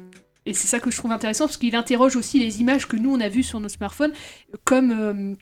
[0.46, 3.12] et c'est ça que je trouve intéressant, parce qu'il interroge aussi les images que nous,
[3.12, 4.14] on a vues sur nos smartphones,
[4.64, 5.36] comme...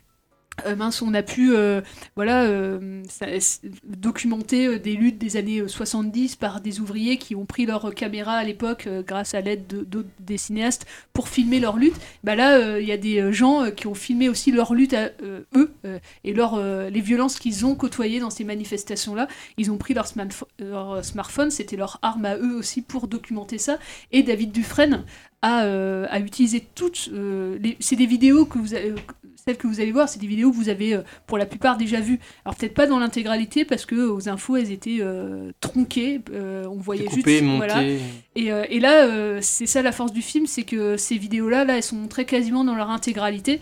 [0.65, 1.81] euh, mince, on a pu euh,
[2.15, 3.03] voilà, euh,
[3.83, 8.33] documenter des luttes des années euh, 70 par des ouvriers qui ont pris leur caméra
[8.33, 9.63] à l'époque grâce à l'aide
[10.19, 11.95] des cinéastes pour filmer leur lutte.
[12.23, 15.09] Bah là, il y a des gens qui ont filmé aussi leur lutte à
[15.55, 15.71] eux
[16.23, 19.27] et leur, les violences qu'ils ont côtoyées dans ces manifestations-là.
[19.57, 20.07] Ils ont pris leur
[21.03, 23.77] smartphone, c'était leur arme à eux aussi pour documenter ça.
[24.11, 25.03] Et David Dufresne
[25.43, 27.57] euh, a utilisé toutes euh.
[27.79, 28.91] C'est des vidéos que vous avez...
[28.91, 28.95] euh,
[29.35, 31.99] celles que vous allez voir, c'est des vidéos que vous avez pour la plupart déjà
[31.99, 32.17] vues.
[32.45, 35.01] Alors peut-être pas dans l'intégralité parce que aux infos elles étaient
[35.59, 37.83] tronquées, on voyait Découpées, juste voilà.
[37.83, 41.83] Et, et là, c'est ça la force du film, c'est que ces vidéos-là, là, elles
[41.83, 43.59] sont montrées quasiment dans leur intégralité.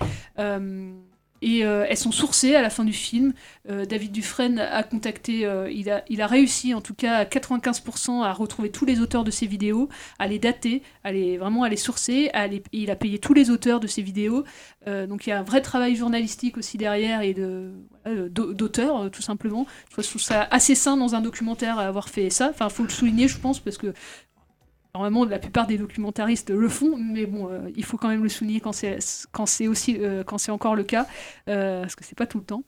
[1.41, 3.33] Et euh, elles sont sourcées à la fin du film.
[3.69, 7.25] Euh, David Dufresne a contacté, euh, il, a, il a réussi en tout cas à
[7.25, 11.63] 95% à retrouver tous les auteurs de ces vidéos, à les dater, à les, vraiment
[11.63, 12.29] à les sourcer.
[12.33, 14.43] À les- il a payé tous les auteurs de ces vidéos.
[14.85, 17.71] Donc il y a un vrai travail journalistique aussi derrière et de
[18.05, 19.67] d'auteur tout simplement.
[19.95, 22.49] Je trouve ça assez sain dans un documentaire à avoir fait ça.
[22.49, 23.93] Enfin, faut le souligner, je pense, parce que
[24.93, 28.29] Normalement, la plupart des documentaristes le font, mais bon, euh, il faut quand même le
[28.29, 31.07] souligner quand c'est aussi euh, quand c'est encore le cas,
[31.47, 32.63] euh, parce que c'est pas tout le temps.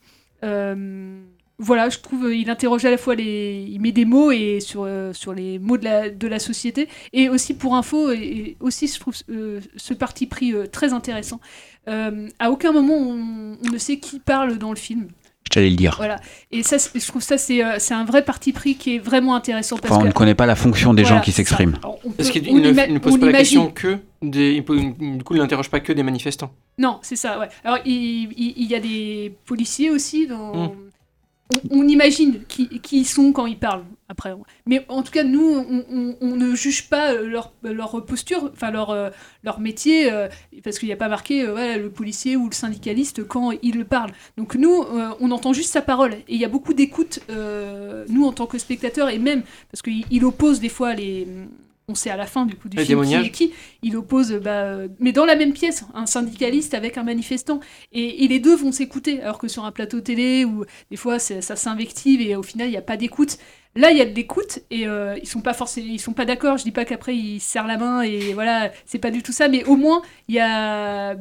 [1.59, 4.89] Voilà, je trouve il interroge à la fois les, il met des mots et sur
[5.13, 8.99] sur les mots de la de la société, et aussi pour info, et, aussi je
[8.99, 11.39] trouve ce parti pris très intéressant.
[11.85, 15.09] À aucun moment on ne sait qui parle dans le film.
[15.45, 15.95] Je t'allais le dire.
[15.97, 16.19] Voilà,
[16.51, 18.99] et ça, c'est- je trouve ça c'est euh, c'est un vrai parti pris qui est
[18.99, 21.31] vraiment intéressant parce Enfin, on que ne connaît pas la fonction des Voilà, gens qui
[21.31, 21.77] s'expriment.
[22.17, 24.61] Parce qu'il ne, ne pose pas la imagine- question que des.
[24.61, 26.51] Du coup, il n'interroge pas que des manifestants.
[26.77, 27.49] Non, c'est ça, ouais.
[27.63, 30.53] Alors, il, il- il y a des policiers aussi dans...
[30.67, 30.71] Mm.
[31.71, 34.33] On, on imagine qui, qui ils sont quand ils parlent, après.
[34.65, 38.49] Mais en tout cas, nous, on, on- on ne juge pas euh, leur, leur posture,
[38.53, 39.09] enfin leur, euh,
[39.43, 40.29] leur métier, euh,
[40.63, 44.11] parce qu'il n'y a pas marqué voilà, le policier ou le syndicaliste quand il parle.
[44.37, 44.85] Donc nous,
[45.19, 46.13] on entend juste sa parole.
[46.13, 49.81] Et il y a beaucoup d'écoute, euh, nous, en tant que spectateurs, et même, parce
[49.81, 51.27] qu'il il oppose des fois les...
[51.89, 53.51] On sait à la fin du coup du film qui est qui.
[53.81, 57.59] Il oppose, bah, mais dans la même pièce, un syndicaliste avec un manifestant.
[57.91, 61.19] Et, et les deux vont s'écouter, alors que sur un plateau télé, où des fois
[61.19, 63.37] ça s'invective et au final il n'y a pas d'écoute.
[63.75, 66.25] Là, il y a de l'écoute et euh, ils sont pas forcément, ils sont pas
[66.25, 66.57] d'accord.
[66.57, 69.31] Je dis pas qu'après ils se serrent la main et voilà, c'est pas du tout
[69.31, 71.15] ça, mais au moins il y a,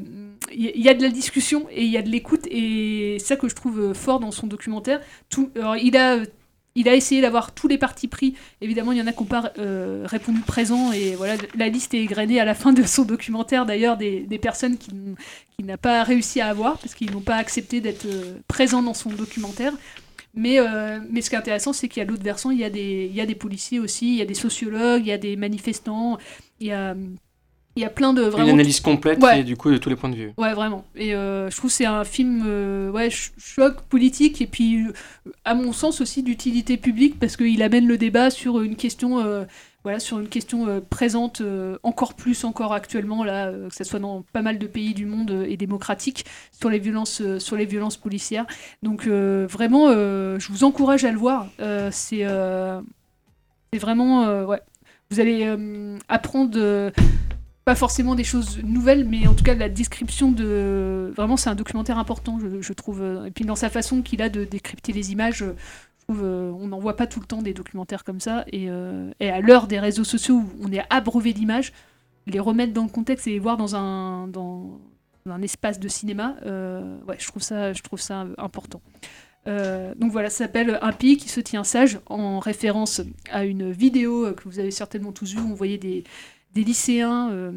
[0.53, 3.37] il y a- de la discussion et il y a de l'écoute et c'est ça
[3.37, 5.01] que je trouve euh, fort dans son documentaire.
[5.83, 6.19] Il a
[6.75, 8.35] il a essayé d'avoir tous les partis pris.
[8.62, 10.91] Évidemment, il y en a qui n'ont pas euh, répondu présent.
[10.93, 14.38] Et voilà, la liste est égrenée à la fin de son documentaire, d'ailleurs, des, des
[14.38, 15.15] personnes qu'il
[15.55, 18.95] qu'il n'a pas réussi à avoir parce qu'ils n'ont pas accepté d'être euh, présents dans
[18.95, 19.75] son documentaire.
[20.35, 22.64] Mais, euh, mais ce qui est intéressant, c'est qu'il y a l'autre versant, il y
[22.64, 25.12] a, des, il y a des policiers aussi, il y a des sociologues, il y
[25.12, 26.16] a des manifestants,
[26.59, 26.95] il y a,
[27.77, 28.23] il y a plein de...
[28.23, 29.40] Vraiment, Une analyse complète Ouais.
[29.40, 30.33] et du coup de tous les points de vue.
[30.38, 30.85] Ouais, vraiment.
[30.97, 34.85] Et euh, je trouve que c'est un film euh, ouais, ch- choc politique et puis,
[35.45, 39.18] à mon sens aussi, d'utilité publique parce qu'il amène le débat sur une question,
[39.85, 43.85] voilà, sur une question euh, présente euh, encore plus, encore actuellement, là, euh, que ce
[43.85, 47.66] soit dans pas mal de pays du monde et démocratiques, sur les violences, sur les
[47.66, 48.47] violences policières.
[48.83, 51.49] Donc vraiment, je vous encourage à le voir.
[51.90, 52.25] C'est
[53.75, 54.45] vraiment...
[54.45, 54.61] ouais.
[55.11, 55.53] Vous allez
[56.09, 56.92] apprendre...
[57.64, 61.12] pas forcément des choses nouvelles, mais en tout cas la description de.
[61.16, 63.03] Vraiment, c'est un documentaire important, je, trouve.
[63.27, 65.45] Et puis dans sa façon qu'il a de décrypter les images,
[66.22, 68.44] euh, on n'en voit pas tout le temps des documentaires comme ça.
[68.53, 71.72] Et, euh, et à l'heure des réseaux sociaux où on est abreuvé d'images,
[72.27, 74.31] les remettre dans le contexte et les voir dans un,
[75.42, 78.81] espace de cinéma, euh, je trouve ça, important.
[79.46, 84.33] Donc voilà, ça s'appelle Un pays qui se tient sage, en référence à une vidéo
[84.35, 85.40] que vous avez certainement tous vue.
[85.40, 86.04] où On voyait des,
[86.54, 87.52] lycéens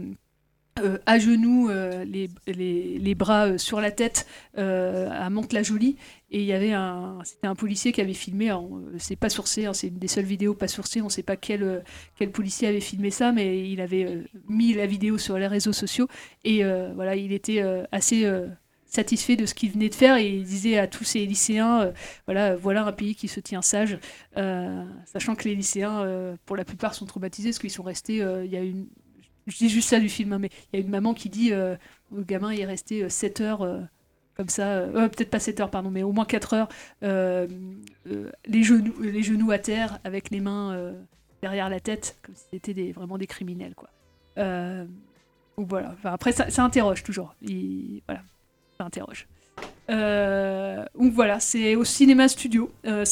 [0.82, 5.96] euh, à genoux, euh, les, les, les bras euh, sur la tête, à Mantes-la-Jolie.
[6.32, 8.52] Et il y avait un, c'était un policier qui avait filmé.
[8.98, 11.02] c'est pas sourcé, hein, c'est une des seules vidéos pas sourcées.
[11.02, 11.82] On sait pas quel,
[12.18, 16.10] quel policier avait filmé ça, mais il avait mis la vidéo sur les réseaux sociaux.
[16.44, 16.64] Et
[16.94, 17.64] voilà, il était
[17.94, 18.30] assez
[18.86, 21.92] satisfait de ce qu'il venait de faire et il disait à tous ces lycéens
[22.28, 24.00] voilà voilà un pays qui se tient sage
[25.06, 28.56] sachant que les lycéens pour la plupart sont traumatisés parce qu'ils sont restés il y
[28.56, 28.88] a une
[29.48, 31.50] je dis juste ça du film hein, mais il y a une maman qui dit
[31.50, 31.78] le
[32.12, 33.68] gamin il est resté 7 heures
[34.36, 36.70] comme ça peut-être pas 7 heures pardon mais au moins 4 heures
[37.02, 40.94] les genoux à terre avec les mains
[41.42, 43.90] derrière la tête comme si c'était vraiment des criminels quoi
[44.36, 48.22] donc voilà après ça, interroge toujours il, voilà
[48.78, 49.28] ça interroge.
[49.90, 52.72] Euh, donc voilà, c'est au cinéma studio.
[52.86, 53.06] Euh,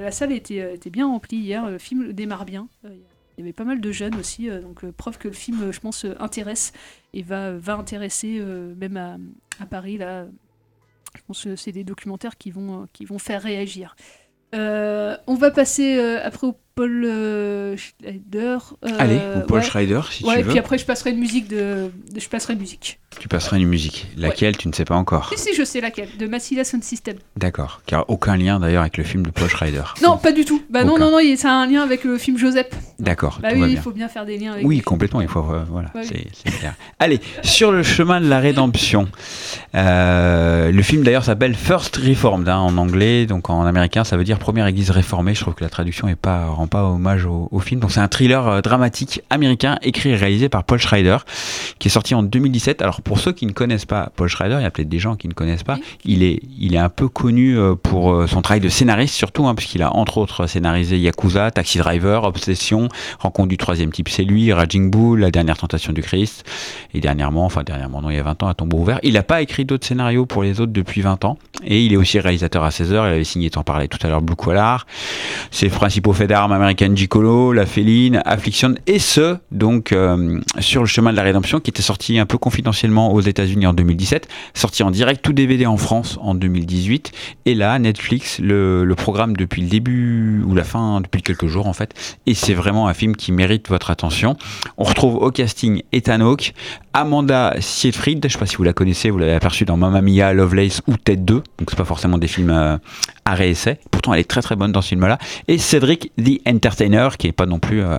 [0.00, 1.68] la salle était, bien remplie hier.
[1.68, 2.68] Le film démarre bien.
[2.84, 2.90] Euh,
[3.38, 6.04] il y avait pas mal de jeunes aussi, donc preuve que le film, je pense,
[6.18, 6.72] intéresse
[7.12, 8.40] et va, va intéresser
[8.76, 9.16] même à,
[9.62, 9.96] à, Paris.
[9.96, 10.26] Là,
[11.16, 13.94] je pense que c'est des documentaires qui vont, qui vont faire réagir.
[14.52, 18.58] on va passer après au Paul Schreider.
[18.98, 19.64] Allez, au Paul ouais.
[19.64, 20.50] Schreider, si ouais, tu et veux.
[20.50, 23.00] puis après, je passerai une musique de, de je passerai une musique.
[23.18, 24.06] Tu passeras une musique.
[24.16, 25.30] Laquelle, tu ne sais pas encore.
[25.34, 27.16] Si, si, je sais laquelle, de Massila Sound System.
[27.36, 27.80] D'accord.
[27.86, 29.82] Qui a aucun lien d'ailleurs avec le film de Paul Schreider.
[30.02, 30.62] Non, pas du tout.
[30.70, 32.68] Bah non, non, non, il- ça a un lien avec le film Joseph.
[33.00, 33.40] D'accord.
[33.42, 35.20] Bah tout oui, va il faut bien faire des liens avec Oui, complètement.
[35.20, 36.26] Il faut, euh, voilà, c'est
[36.58, 36.74] clair.
[37.00, 39.08] Allez, sur le chemin de la rédemption.
[39.74, 44.24] Euh, le film d'ailleurs s'appelle First Reformed hein, en anglais, donc en américain ça veut
[44.24, 45.34] dire première église réformée.
[45.34, 47.80] Je trouve que la traduction est pas rend pas hommage au, au film.
[47.80, 51.18] Donc c'est un thriller euh, dramatique américain écrit et réalisé par Paul Schrader,
[51.78, 52.82] qui est sorti en 2017.
[52.82, 55.16] Alors pour ceux qui ne connaissent pas Paul Schrader, il y a peut-être des gens
[55.16, 55.78] qui ne connaissent pas.
[56.04, 59.46] Il est il est un peu connu euh, pour euh, son travail de scénariste surtout,
[59.46, 62.88] hein, puisqu'il a entre autres scénarisé Yakuza, Taxi Driver, Obsession,
[63.18, 66.44] Rencontre du troisième type, c'est lui, Raging Bull, La dernière tentation du Christ,
[66.94, 68.98] et dernièrement, enfin dernièrement, non, il y a 20 ans, à tombeau ouvert.
[69.02, 71.96] Il n'a pas écrit d'autres scénarios pour les autres depuis 20 ans, et il est
[71.96, 73.06] aussi réalisateur à 16 heures.
[73.06, 74.86] Il avait signé, t'en parlais tout à l'heure, Blue Collar.
[75.50, 80.88] Ses principaux faits d'armes American Gigolo, La Féline, Affliction, et ce, donc, euh, sur le
[80.88, 84.82] chemin de la rédemption, qui était sorti un peu confidentiellement aux États-Unis en 2017, sorti
[84.82, 87.12] en direct tout DVD en France en 2018,
[87.46, 91.72] et là, Netflix le, programme depuis le début, ou la fin, depuis quelques jours en
[91.72, 91.94] fait,
[92.26, 94.36] et c'est vraiment un film qui mérite votre attention.
[94.78, 96.54] On retrouve au casting Ethan Hawke,
[96.92, 100.32] Amanda Seyfried, je sais pas si vous la connaissez, vous l'avez aperçue dans Mamma Mia,
[100.32, 102.76] Lovelace ou Ted 2, donc c'est pas forcément des films euh,
[103.24, 107.08] à réessai, pourtant elle est très très bonne dans ce film-là, et Cedric the Entertainer,
[107.18, 107.98] qui est pas non plus euh,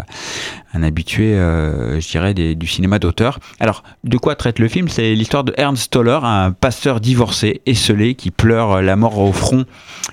[0.74, 3.40] un habitué, euh, je dirais, du cinéma d'auteur.
[3.60, 4.88] Alors, de quoi traite le film?
[4.88, 9.66] C'est l'histoire de Ernst Toller, un pasteur divorcé, esselé, qui pleure la mort au front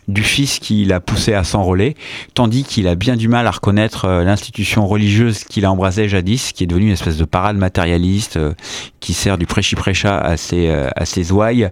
[0.09, 1.97] du fils qui l'a poussé à s'enrôler,
[2.35, 6.53] tandis qu'il a bien du mal à reconnaître euh, l'institution religieuse qu'il a embrassée jadis,
[6.53, 8.53] qui est devenue une espèce de parade matérialiste, euh,
[9.01, 11.69] qui sert du prêchi-prêcha à ses, euh, à ses ouailles,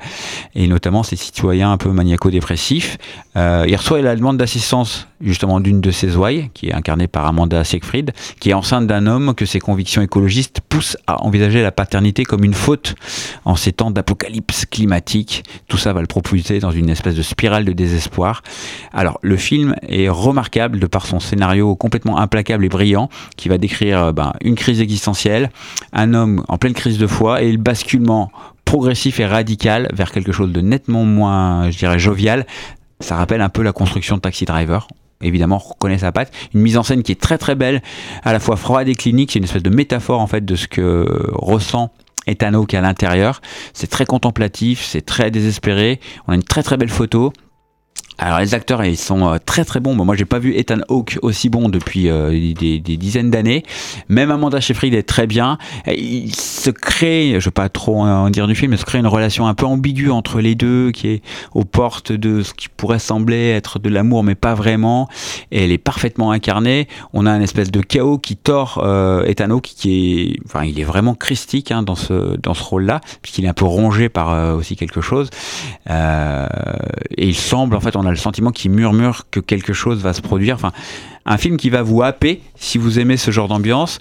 [0.55, 2.99] et notamment ses citoyens un peu maniaco-dépressifs.
[3.37, 7.65] Il reçoit la demande d'assistance justement d'une de ses ouailles, qui est incarnée par Amanda
[7.65, 12.25] Seyfried, qui est enceinte d'un homme que ses convictions écologistes poussent à envisager la paternité
[12.25, 12.95] comme une faute
[13.45, 15.45] en ces temps d'apocalypse climatique.
[15.69, 18.43] Tout ça va le propulser dans une espèce de spirale de désespoir.
[18.93, 23.59] Alors, le film est remarquable de par son scénario complètement implacable et brillant, qui va
[23.59, 25.51] décrire euh, ben, une crise existentielle,
[25.93, 28.31] un homme en pleine crise de foi et le basculement
[28.65, 32.47] progressif et radical vers quelque chose de nettement moins, je dirais, jovial.
[33.01, 34.89] Ça rappelle un peu la construction de Taxi Driver.
[35.25, 36.33] Évidemment, on reconnaît sa patte.
[36.55, 37.83] Une mise en scène qui est très très belle,
[38.23, 39.33] à la fois froide et clinique.
[39.33, 41.91] C'est une espèce de métaphore en fait de ce que ressent
[42.27, 43.41] Ethan Hawke à l'intérieur.
[43.73, 46.01] C'est très contemplatif, c'est très désespéré.
[46.27, 47.33] On a une très très belle photo.
[48.19, 49.97] Alors les acteurs ils sont euh, très très bons.
[49.97, 53.65] Bon, moi j'ai pas vu Ethan Hawke aussi bon depuis euh, des, dizaines d'années.
[54.09, 55.59] Même Amanda Seyfried est très bien.
[55.89, 59.07] Il se crée, je vais pas trop en dire du film, mais se crée une
[59.09, 61.23] relation un peu ambiguë entre les deux, qui est
[61.55, 65.09] aux portes de ce qui pourrait sembler être de l'amour, mais pas vraiment.
[65.51, 66.87] Elle est parfaitement incarnée.
[67.13, 70.79] On a un espèce de chaos qui tord euh, Ethan Hawke, qui est, enfin il
[70.79, 74.55] est vraiment christique hein, dans ce dans ce rôle-là, puisqu'il est un peu rongé par
[74.55, 75.31] aussi quelque chose.
[75.89, 80.13] Et il semble, en fait, on a le sentiment qu'il murmure que quelque chose va
[80.13, 80.57] se produire.
[80.57, 80.73] Enfin,
[81.27, 83.99] un film qui va vous happer si vous aimez ce genre d'ambiance.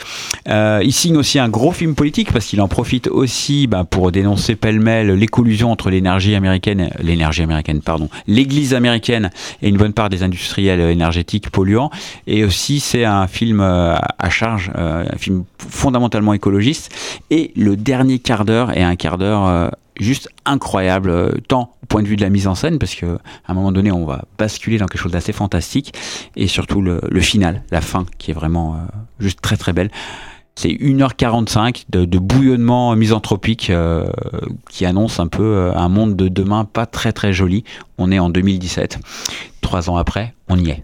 [0.48, 4.12] Euh, il signe aussi un gros film politique parce qu'il en profite aussi bah, pour
[4.12, 9.32] dénoncer pêle-mêle les collusions entre l'énergie américaine, l'énergie américaine, pardon, l'église américaine
[9.62, 11.92] et une bonne part des industriels énergétiques polluants.
[12.28, 16.94] Et aussi, c'est un film euh, à charge, euh, un film fondamentalement écologiste.
[17.30, 22.02] Et le dernier quart d'heure est un quart d'heure juste incroyable, euh, tant au point
[22.02, 24.26] de vue de la mise en scène, parce que à un moment donné, on va
[24.38, 25.94] basculer dans quelque chose d'assez fantastique,
[26.36, 28.78] et surtout le, le final, la fin, qui est vraiment euh,
[29.20, 29.90] juste très très belle.
[30.56, 34.06] C'est 1h45 de, de bouillonnement misanthropique euh,
[34.70, 37.64] qui annonce un peu euh, un monde de demain pas très très joli.
[37.98, 39.00] On est en 2017.
[39.62, 40.84] Trois ans après, on y est.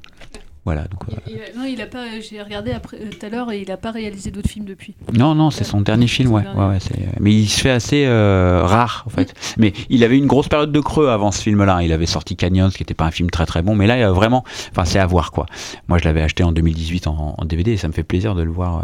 [0.70, 0.84] Voilà.
[0.84, 2.05] Donc, euh, euh, non, il a pas.
[2.22, 4.93] J'ai regardé après euh, tout à l'heure et il a pas réalisé d'autres films depuis.
[5.17, 6.43] Non, non, c'est son dernier film, ouais.
[6.55, 9.34] ouais, ouais, c'est- mais il se fait assez euh, rare, en fait.
[9.57, 11.82] Mais il avait une grosse période de creux avant ce film-là.
[11.82, 13.74] Il avait sorti Canyons, qui n'était pas un film très très bon.
[13.74, 15.47] Mais là, il y a vraiment, enfin, c'est à voir, quoi.
[15.88, 18.43] Moi, je l'avais acheté en 2018 en, en DVD et ça me fait plaisir de
[18.43, 18.84] le voir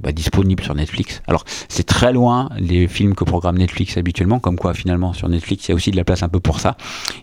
[0.00, 1.22] bah, disponible sur Netflix.
[1.28, 5.66] Alors, c'est très loin les films que programme Netflix habituellement, comme quoi, finalement, sur Netflix,
[5.66, 6.76] il y a aussi de la place un peu pour ça.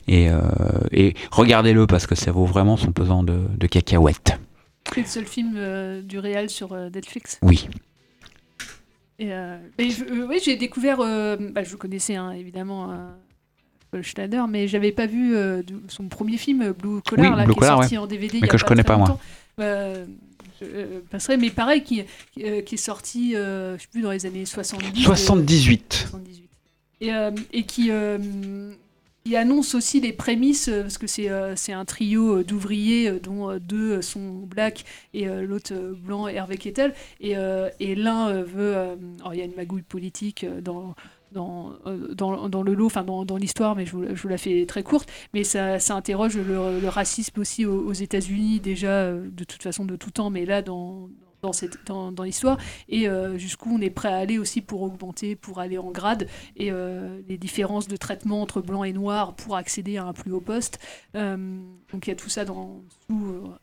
[0.08, 0.40] Et, euh,
[0.92, 3.99] et regardez-le parce que ça vaut vraiment son pesant de, de cacahuètes.
[4.94, 7.38] C'est le seul film euh, du réal sur euh, Netflix?
[7.42, 7.68] Oui.
[9.20, 10.98] Et, euh, et je- euh, oui, j'ai découvert.
[10.98, 12.96] bah, je connaissais hein, évidemment
[13.92, 15.36] Paul Schneider, mais j'avais pas vu
[15.88, 18.04] son premier film Blue Collar, Oui, là, Blue qui Collar, est sorti ouais.
[18.04, 18.34] en DVD.
[18.34, 19.08] Mais il y a que je connais très pas, moi.
[19.10, 19.20] longtemps.
[19.60, 20.06] Euh,
[20.62, 24.02] je euh, passerai, mais pareil, qui, qui, euh, qui est sorti, euh, je sais plus,
[24.02, 25.04] dans les années 70.
[25.04, 25.94] 78.
[26.10, 26.50] 78.
[27.02, 27.12] Et,
[27.54, 27.90] et qui,
[29.30, 33.20] qui annonce aussi les prémices, euh, parce que c'est euh, un trio euh, d'ouvriers, euh,
[33.20, 36.94] dont deux sont black et l'autre blanc, Hervé Kettel.
[37.20, 37.36] Et,
[37.80, 38.76] et l'un veut.
[38.76, 40.96] alors, il y a une magouille politique dans.
[41.32, 41.74] Dans,
[42.16, 44.66] dans, dans le lot, enfin dans, dans l'histoire, mais je vous, je vous la fais
[44.66, 49.62] très courte, mais ça, ça interroge le, racisme aussi aux, aux États-Unis, déjà de toute
[49.62, 51.08] façon de tout temps, mais là dans,
[51.42, 54.82] dans, cette, dans, dans l'histoire, et euh, jusqu'où on est prêt à aller aussi pour
[54.82, 59.36] augmenter, pour aller en grade, et euh, les différences de traitement entre blanc et noir
[59.36, 60.80] pour accéder à un plus haut poste.
[61.16, 61.38] Euh,
[61.92, 63.54] donc il y a tout ça dans sous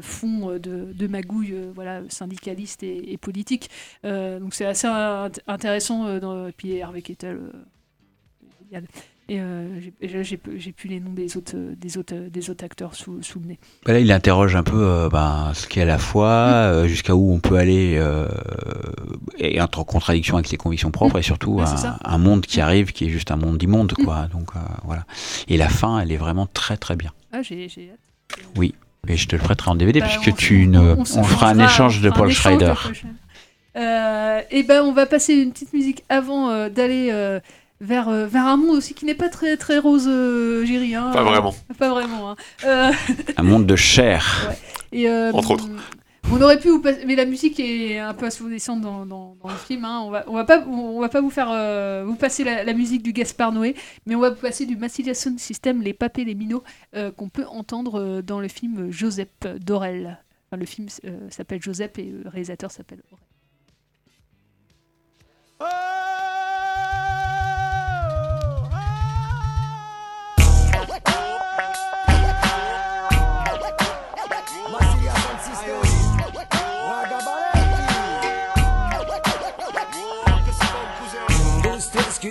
[0.00, 3.70] fond de, de magouille voilà, syndicaliste et, politique.
[4.02, 6.18] Donc c'est assez int- intéressant.
[6.18, 7.38] dans, et puis Hervé Kettel.
[9.28, 9.66] Et euh,
[10.00, 13.40] j'ai- plus les noms des autres, euh, des autres, euh, des autres acteurs sous, sous
[13.40, 13.58] le nez.
[13.84, 17.32] Bah Là, il interroge un peu euh, ben, ce qu'est la foi, euh, jusqu'à où
[17.32, 18.00] on peut aller,
[19.38, 21.60] et entre en contradiction avec ses convictions propres, et surtout
[22.04, 24.28] un, monde qui arrive qui est juste un monde immonde, quoi.
[24.28, 24.50] Donc
[24.84, 25.04] voilà.
[25.48, 27.12] Et la fin, elle est vraiment très très bien.
[27.32, 28.40] Ah, j'ai hâte.
[28.56, 28.74] Oui.
[29.08, 31.64] Et je te le prêterai en DVD Bah, puisque on tu ne, on fera un
[31.64, 32.74] échange de un Paul Schrader.
[33.74, 37.40] et ben on va passer une petite musique avant d'aller
[37.80, 40.94] vers, euh, vers un monde aussi qui n'est pas très très rose, euh, Géry.
[40.94, 41.10] hein.
[41.12, 41.54] Pas vraiment.
[41.78, 42.30] Pas vraiment.
[42.30, 42.36] hein.
[42.64, 42.92] Euh,
[43.36, 44.50] Un monde de chair.
[44.92, 45.68] et, euh, Entre autres.
[46.32, 49.48] On aurait pu vous passer, mais la musique est un peu assourdissante dans, dans, dans
[49.48, 49.84] le film.
[49.84, 50.02] hein.
[50.04, 52.72] On va, on va pas, on va pas vous faire, euh, vous passer la, la
[52.72, 56.24] musique du Gaspard Noé, mais on va vous passer du Massilia Sound System, les papés,
[56.24, 56.64] les minots,
[56.96, 59.28] euh, qu'on peut entendre euh, dans le film Joseph
[59.60, 60.18] Dorel.
[60.50, 63.02] Enfin, le film euh, s'appelle Joseph et le réalisateur s'appelle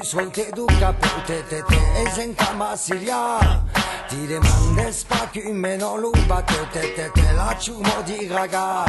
[0.05, 0.31] Aurel.
[0.31, 1.63] Suelte duca pe te te
[2.01, 3.63] ezenka masilia
[4.07, 8.85] Ti demande spachi meno luba te te te te la ciumo di raga.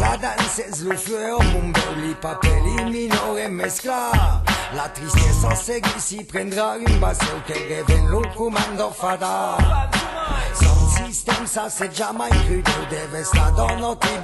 [0.00, 0.68] La danse
[2.20, 9.56] papeli minore mescla La tristezza segui si prendra in base che reven lo comando fada.
[10.54, 14.18] Son système ça c'est jamais crudo deve sta dono ti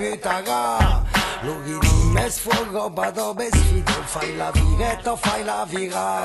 [1.43, 6.23] butterà Lui di mes fuoco bado besfido fai la viretta fai la vira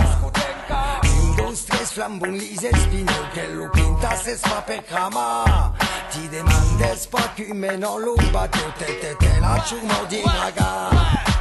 [1.02, 5.74] Un, dos, tres flambun lise spino che lo pinta se sfa per crama
[6.12, 11.37] Ti demandes pas che meno lo batte te te te la ciumo di raga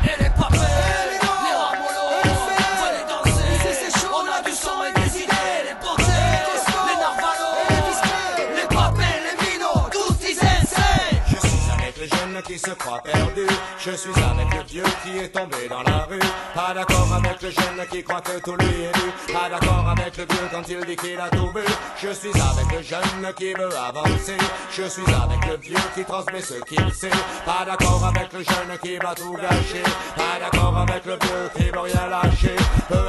[12.43, 13.47] qui se croient perdus.
[13.79, 16.19] Je suis avec le vieux qui est tombé dans la rue.
[16.55, 19.33] Pas d'accord avec le jeune qui croit que tout lui est dû.
[19.33, 21.65] Pas d'accord avec le vieux quand il dit qu'il a tout vu.
[22.03, 24.37] Je suis avec le jeune qui veut avancer.
[24.71, 27.11] Je suis avec le vieux qui transmet ce qu'il sait.
[27.45, 29.83] Pas d'accord avec le jeune qui va tout gâcher.
[30.17, 32.57] Pas d'accord avec le vieux qui veut rien lâcher.
[32.89, 33.09] Peu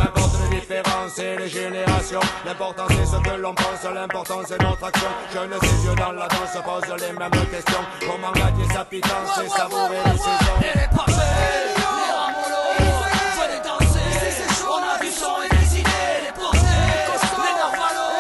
[0.57, 2.19] les différences et les générations.
[2.45, 3.83] L'important c'est ce que l'on pense.
[3.93, 5.07] L'important c'est notre action.
[5.33, 7.83] Jeunes et vieux dans la danse posent les mêmes questions.
[8.01, 10.57] Comment gagner sa pitance et savourer les saisons.
[10.61, 12.75] Et les papels, les ramolos,
[13.37, 14.09] venez danser.
[14.37, 16.17] c'est on a du sang et des idées.
[16.25, 16.57] Les portés,
[17.43, 18.17] les narvalos,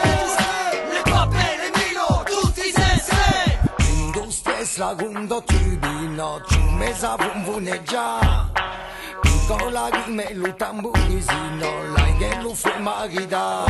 [0.93, 3.57] les papels, les minots, tous ils essaient.
[3.79, 8.19] Un, dos, tres, lagundo tubino Ciumesa vunvuneggia
[9.47, 11.61] Quand la guillemette, le tambour usine,
[11.95, 13.65] la gueule, le feu marida.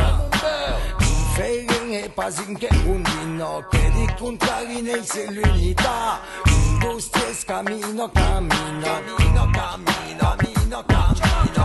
[1.36, 6.20] Feguen e pazin que undino, que di contrarine y se lunita.
[6.46, 8.52] Industrias camino, camino,
[8.82, 11.07] camino, camino, camino.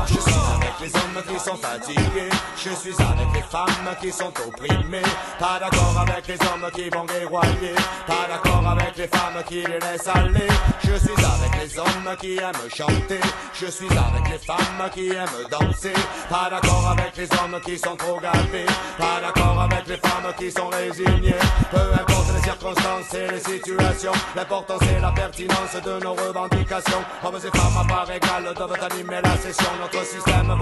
[0.08, 2.30] Je suis avec les hommes qui sont fatigués.
[2.58, 5.02] Je suis avec les femmes qui sont opprimées.
[5.40, 7.76] Pas d'accord avec les hommes qui vont guerroyer.
[8.08, 10.48] Pas d'accord avec les femmes qui les laissent aller.
[10.84, 13.20] Je suis avec les hommes qui aiment chanter.
[13.54, 15.94] Je suis avec les femmes qui aiment danser.
[16.30, 18.66] Pas d'accord avec les hommes qui sont trop gâtés.
[18.98, 21.36] Pas d'accord avec les femmes qui sont résignées.
[21.72, 24.12] Peu importe les circonstances et les situations.
[24.36, 27.04] L'important c'est la pertinence de nos revendications.
[27.24, 29.63] Hommes et femmes à part égale doivent animer la session.
[29.80, 30.56] Notre système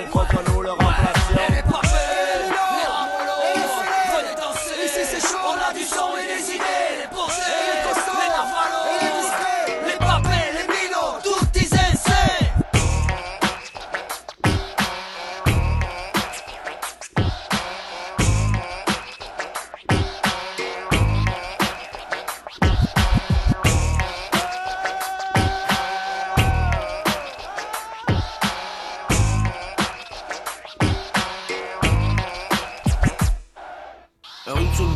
[0.00, 1.66] il faut que nous le remplacions.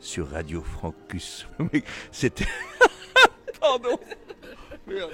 [0.00, 1.46] Sur Radio Francus.
[2.12, 2.46] C'était.
[3.60, 3.98] Pardon.
[4.86, 5.10] Merde.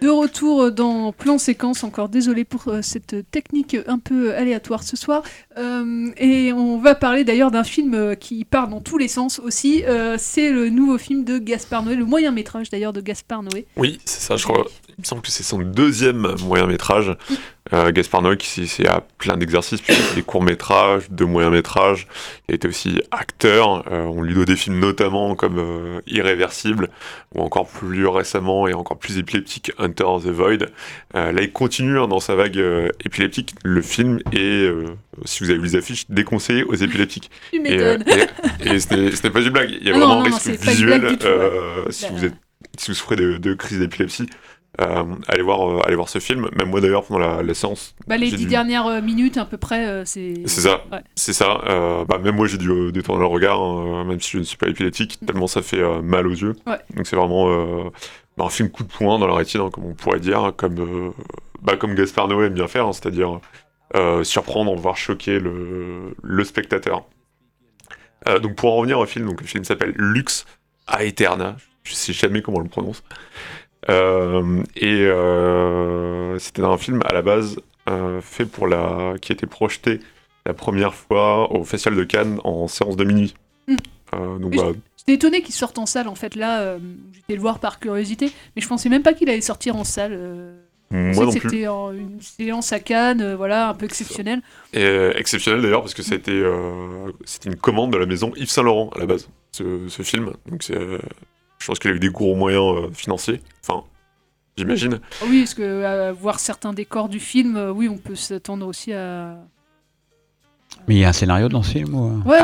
[0.00, 4.96] De retour dans plan séquence, encore désolé pour euh, cette technique un peu aléatoire ce
[4.96, 5.24] soir.
[5.56, 9.40] Euh, et on va parler d'ailleurs d'un film euh, qui part dans tous les sens
[9.40, 9.82] aussi.
[9.84, 13.66] Euh, c'est le nouveau film de Gaspard Noé, le moyen métrage d'ailleurs de Gaspard Noé.
[13.76, 14.66] Oui, c'est ça, je crois.
[14.90, 17.16] Il me semble que c'est son deuxième moyen métrage.
[17.72, 19.82] Euh, Gaspard Noé, qui c'est à plein d'exercices,
[20.14, 22.06] des courts métrages, de moyens métrages.
[22.48, 23.84] Il a été aussi acteur.
[23.92, 26.88] Euh, on lui doit des films notamment comme euh, Irréversible,
[27.34, 30.66] ou encore plus récemment et encore plus épileptique, Hunter the Void.
[31.14, 33.54] Euh, là, il continue hein, dans sa vague euh, épileptique.
[33.64, 34.84] Le film est, euh,
[35.24, 37.30] si vous avez vu les affiches, déconseillé aux épileptiques.
[37.52, 37.98] Tu Et, euh,
[38.64, 39.70] et, et ce n'est pas une blague.
[39.80, 41.32] Il y a Ah non, vraiment non, un risque visuel du tout, ouais.
[41.32, 42.34] euh, si vous êtes
[42.76, 44.26] si vous souffrez de, de crise d'épilepsie,
[44.80, 46.48] euh, allez voir euh, allez voir ce film.
[46.58, 47.94] Même moi d'ailleurs pendant la, la séance.
[48.06, 50.34] Bah, les dix dû- dernières euh, minutes à peu près, euh, c'est.
[50.46, 51.00] C'est ça, Ouais.
[51.14, 51.60] c'est ça.
[52.08, 54.68] Bah, même moi j'ai dû détourner le regard, hein, même si je ne suis pas
[54.68, 56.54] épileptique, tellement ça fait mal aux yeux.
[56.66, 56.78] Ouais.
[56.94, 57.90] Donc c'est vraiment
[58.40, 61.10] un film coup de poing dans la rétine, hein, comme on pourrait dire, comme euh,
[61.62, 63.40] bah, comme Gaspard Noé aime bien faire, hein, c'est-à-dire
[64.22, 67.04] surprendre, voire choquer le, le spectateur.
[68.28, 70.44] Euh, donc pour en revenir au film, donc le film s'appelle Lux
[70.88, 73.02] Aeterna, je sais jamais comment on le prononce.
[73.88, 79.46] Euh, et euh, c'était un film à la base euh, fait pour la, qui était
[79.46, 80.00] projeté
[80.46, 83.34] la première fois au Festival de Cannes en séance de minuit.
[83.66, 83.76] Mm.
[84.14, 86.76] Euh, donc bah, J'étais étonné qu'il sorte en salle en fait là.
[87.14, 90.18] J'étais le voir par curiosité, mais je pensais même pas qu'il allait sortir en salle.
[90.90, 91.50] Moi non plus.
[91.50, 94.40] C'était une séance à Cannes, voilà, un peu exceptionnelle.
[94.72, 96.42] Et euh, exceptionnel d'ailleurs parce que c'était
[97.24, 100.32] c'était une commande de la maison Yves Saint Laurent à la base ce, ce film
[100.46, 100.78] donc c'est
[101.58, 103.84] je pense qu'il a eu des gros moyens euh, financiers enfin
[104.56, 108.66] j'imagine Oui, parce que à voir certains décors du film, euh, oui, on peut s'attendre
[108.66, 109.38] aussi à.
[110.88, 112.22] Mais il y a un scénario dans ce film ou...
[112.28, 112.38] Ouais,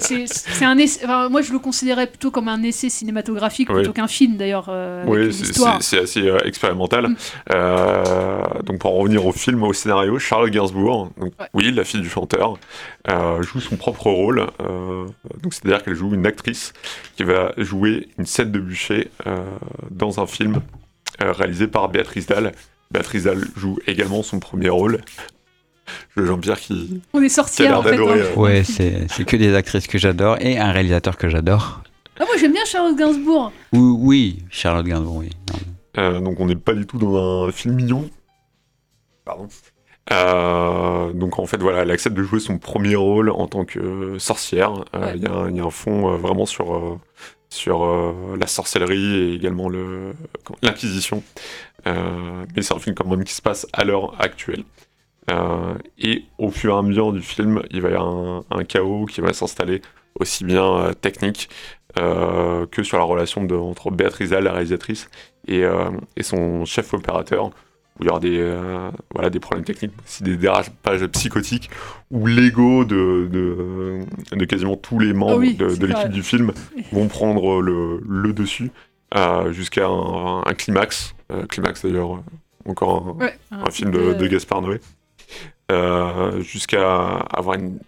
[0.00, 1.00] c'est un essai.
[1.04, 3.76] enfin, moi, je le considérais plutôt comme un essai cinématographique Oui.
[3.76, 4.66] plutôt qu'un film d'ailleurs.
[4.68, 5.58] euh, oui c'est-.
[5.58, 6.02] Mm.
[6.02, 7.08] assez euh, expérimental
[7.52, 12.00] Euh, donc pour en revenir au film au scénario Charlotte Gainsbourg donc, oui la fille
[12.00, 12.58] du chanteur
[13.08, 15.06] euh, joue son propre rôle euh,
[15.42, 16.72] donc c'est à dire qu'elle joue une actrice
[17.16, 19.36] qui va jouer une scène de bûcher euh,
[19.90, 20.60] dans un film
[21.22, 22.52] euh, réalisé par Béatrice Dalle
[22.90, 25.00] Béatrice Dalle joue également son premier rôle
[26.16, 27.28] Jean-Pierre qui On est
[27.60, 27.90] l'air en fait.
[27.92, 28.24] d'adorer hein.
[28.30, 31.82] euh, Ouais, c'est c'est que des actrices que j'adore et un réalisateur que j'adore.
[32.18, 33.50] Ah, moi, j'aime bien Charlotte Gainsbourg.
[33.72, 35.30] Oui, oui, Charlotte Gainsbourg, oui.
[35.98, 38.08] Euh, donc on n'est pas du tout dans un film mignon.
[39.24, 39.48] Pardon.
[40.12, 44.18] Euh, donc en fait voilà, elle accepte de jouer son premier rôle en tant que
[44.18, 44.72] sorcière.
[44.94, 46.98] Euh, Il y, a un- il y a un fond euh, vraiment sur euh,
[47.48, 50.12] sur euh, la sorcellerie et également le
[50.62, 51.22] l'inquisition.
[51.86, 54.64] Euh, mais c'est un film quand même qui se passe à l'heure actuelle.
[55.30, 58.64] Euh, et au fur et à mesure du film, il va y avoir un, un
[58.64, 59.80] chaos qui va s'installer
[60.18, 61.48] aussi bien euh, technique
[61.98, 65.08] euh, que sur la relation de, entre Béatrice Dalle, la réalisatrice,
[65.48, 65.62] et,
[66.16, 68.56] et son chef opérateur, où il y aura des,
[69.14, 71.70] voilà, des problèmes techniques, aussi des dérapages psychotiques,
[72.10, 73.98] ou l'ego de, de,
[74.36, 76.52] de quasiment tous les membres oui, de, l'équipe du film
[76.92, 78.70] vont prendre le, le dessus
[79.50, 81.14] jusqu'à un, un climax.
[81.48, 82.22] Climax d'ailleurs,
[82.66, 84.80] encore un, Ouais, un un film de- de Gaspard Noé.
[85.70, 87.78] Euh, jusqu'à avoir une,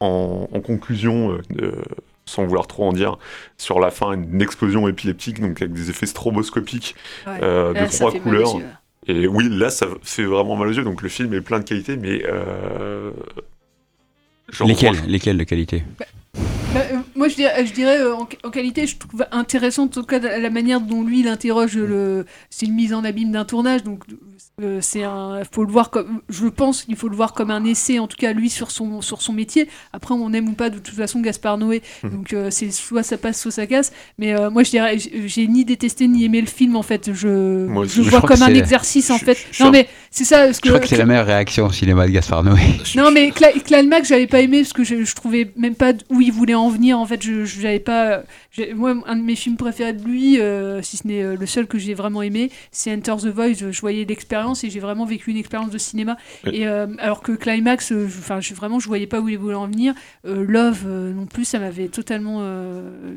[0.00, 1.82] en, en conclusion, euh, de-
[2.26, 3.18] sans vouloir trop en dire,
[3.56, 6.94] sur la fin, une explosion épileptique, donc avec des effets stroboscopiques
[7.26, 7.40] Ouais.
[7.42, 8.54] euh, de trois couleurs.
[9.06, 10.84] Et oui, là, ça fait vraiment mal aux yeux.
[10.84, 12.22] Donc le film est plein de qualités, mais.
[12.26, 13.10] Euh...
[14.50, 14.68] genre,
[15.06, 15.82] lesquels de qualité?
[15.98, 16.04] Bah,
[16.36, 16.78] euh,
[17.16, 20.18] moi, je dirais, je dirais euh, en, en qualité, je trouve intéressante en tout cas
[20.20, 22.24] la manière dont lui il interroge le.
[22.48, 24.04] C'est une mise en abîme d'un tournage, donc
[24.62, 25.40] euh, c'est un.
[25.50, 26.20] Faut le voir comme.
[26.28, 29.00] Je pense qu'il faut le voir comme un essai, en tout cas lui sur son
[29.02, 29.68] sur son métier.
[29.92, 32.10] Après, on aime ou pas de toute façon Gaspard Noé, Mhm.
[32.10, 33.90] donc euh, c'est soit ça passe, soit ça casse.
[34.18, 37.10] Mais euh, moi, je dirais, j'ai ni détesté ni aimé le film en fait.
[37.12, 39.38] Je Moi je vois comme un exercice en je- fait.
[39.50, 40.52] je non mais c'est ça.
[40.52, 42.60] Je crois que c'est la meilleure réaction au cinéma de Gaspard Noé.
[42.94, 46.19] non mais Cla- Climax j'avais pas aimé parce que je, je trouvais même pas où
[46.20, 48.22] il voulait en venir en fait je je- pas
[48.74, 51.66] moi un de mes films préférés de lui euh, si ce n'est euh, le seul
[51.66, 53.54] que j'ai vraiment aimé c'est Enter the Void.
[53.54, 56.16] Je, je voyais l'expérience et j'ai vraiment vécu une expérience de cinéma.
[56.52, 59.66] Et euh, alors que Climax enfin je, vraiment je voyais pas où il voulait en
[59.66, 59.94] venir.
[60.26, 62.42] Euh, Love non plus ça m'avait totalement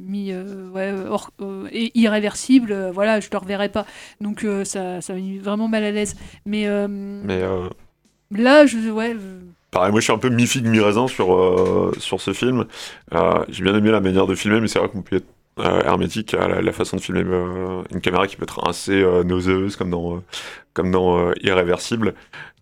[0.01, 0.33] mis
[0.73, 1.31] ouais hors,
[1.71, 3.85] et irréversible voilà je le reverrai pas.
[4.21, 6.15] Donc ça ça m'a mis vraiment mal à l'aise.
[6.45, 6.67] Mais
[7.25, 7.41] Mais
[8.41, 9.15] là je ouais
[9.73, 12.65] pareil, moi je suis un peu mi-figue, mi-raisin sur, euh, sur ce film.
[13.13, 15.27] Euh, J'ai bien aimé la manière de filmer, mais c'est vrai qu'on peut être
[15.59, 19.23] euh, hermétique à la, façon de filmer euh, une caméra qui peut être assez euh,
[19.23, 20.19] nauséeuse, comme dans, euh,
[20.73, 22.13] comme dans Irréversible.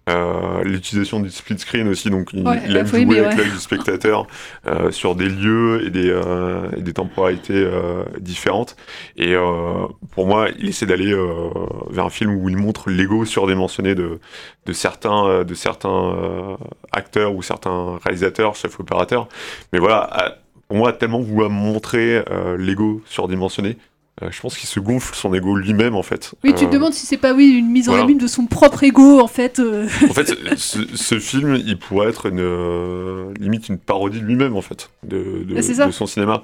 [0.10, 3.32] Euh, L'utilisation du split screen aussi, donc il, Ouais, il aime faut jouer aimer, avec
[3.38, 3.44] ouais.
[3.44, 4.26] l'œil du spectateur
[4.68, 8.76] euh, sur des lieux et des, euh, et des temporalités euh, différentes.
[9.16, 11.50] Et euh, pour moi, il essaie d'aller euh,
[11.92, 14.20] vers un film où il montre l'ego surdimensionné de,
[14.66, 16.56] de certains, de certains euh,
[16.92, 19.28] acteurs ou certains réalisateurs, chefs opérateurs.
[19.72, 23.78] Mais voilà, pour moi, tellement vouloir montrer euh, l'ego surdimensionné,
[24.22, 26.34] euh, je pense qu'il se gonfle son ego lui-même en fait.
[26.44, 28.04] Oui, tu te Euh, demandes si c'est pas oui une mise en voilà.
[28.04, 29.60] abîme de son propre ego en fait.
[29.60, 29.86] euh.
[30.10, 34.62] en fait, ce, ce film, il pourrait être une, limite une parodie de lui-même, en
[34.62, 35.56] fait, de, de,
[35.86, 36.44] de son cinéma.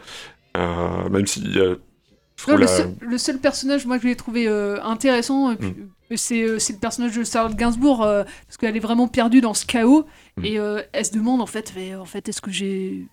[0.55, 1.43] Même si.
[1.53, 1.75] je
[2.37, 6.15] trouve Non, le, seul, le seul personnage moi que j'ai trouvé euh, intéressant, Mm.
[6.15, 9.65] c'est c'est le personnage de Charlotte Gainsbourg euh, parce qu'elle est vraiment perdue dans ce
[9.65, 10.05] chaos
[10.37, 10.45] Mm.
[10.45, 13.07] et euh, elle se demande en fait, mais, en fait est-ce que j'ai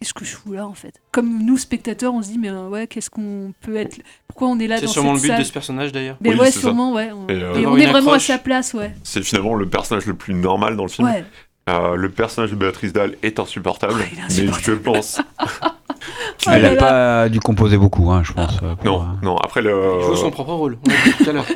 [0.00, 0.94] Qu'est-ce que je fous là en fait?
[1.12, 3.98] Comme nous spectateurs, on se dit mais euh, ouais, qu'est-ce qu'on peut être
[4.28, 6.16] Pourquoi on est là C'est sûrement cette le but salle de ce personnage d'ailleurs.
[6.22, 6.60] Mais Oui, ouais, ça.
[6.60, 7.10] sûrement ouais.
[7.12, 8.94] On, Et, euh, et on est vraiment à sa place, ouais.
[9.04, 11.06] C'est finalement le personnage le plus normal dans le film.
[11.06, 11.24] Ouais.
[11.68, 13.94] Euh, le personnage de Béatrice Dalle est insupportable,
[14.30, 15.20] mais je pense.
[16.38, 18.56] qu'il Elle n'a pas dû composer beaucoup, hein, je pense.
[18.56, 19.70] pour, Non, euh, non, après le.
[20.00, 21.46] Il joue son propre rôle, on l'a dit tout à l'heure.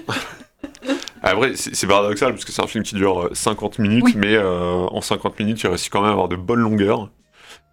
[1.26, 4.14] Après, c'est paradoxal parce que c'est un film qui dure euh, 50 minutes, Oui.
[4.14, 7.08] mais euh, en 50 minutes, il réussit quand même à avoir de bonnes longueurs.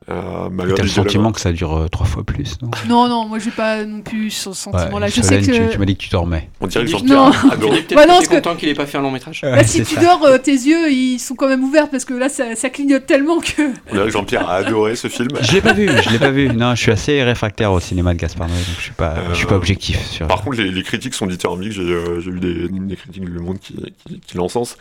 [0.09, 2.71] Euh, T'as le sentiment que ça dure euh, trois fois plus, non?
[2.89, 5.05] Non, non, moi j'ai pas non plus ce sentiment-là.
[5.05, 5.45] Ouais, je sais que.
[5.45, 6.49] tu, tu m'as dit que tu dormais.
[6.59, 6.89] On dirait que.
[6.89, 9.41] Jean-Pierre dis peut-être Bah non, que content qu'il ait pas fait un long métrage.
[9.43, 12.29] Bah, si tu dors, euh, tes yeux ils sont quand même ouverts parce que là
[12.29, 13.61] ça, ça clignote tellement que.
[13.89, 15.29] On dirait que Jean-Pierre a adoré ce film.
[15.39, 16.49] Je l'ai pas vu, je l'ai pas vu.
[16.49, 19.35] Non, je suis assez réfractaire au cinéma de Gaspard Noé, donc je suis pas, je
[19.35, 20.25] suis pas Euh, objectif sur.
[20.27, 21.73] Par contre, les, les critiques sont dithyrambiques.
[21.73, 23.75] J'ai euh, j'ai vu des, des critiques du Le Monde qui,
[24.07, 24.77] qui, qui l'encensent.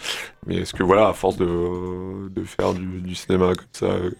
[0.47, 4.11] Mais est-ce que, voilà, à force de, de faire du, du cinéma comme ça, euh,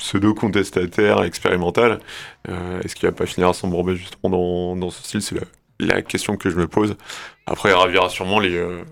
[0.00, 2.00] pseudo-contestataire, expérimental,
[2.48, 5.22] euh, est-ce qu'il va pas finir à s'embourber justement dans, dans ce style?
[5.22, 5.42] C'est la,
[5.96, 6.96] la question que je me pose.
[7.46, 8.82] Après, il ravira sûrement les, euh,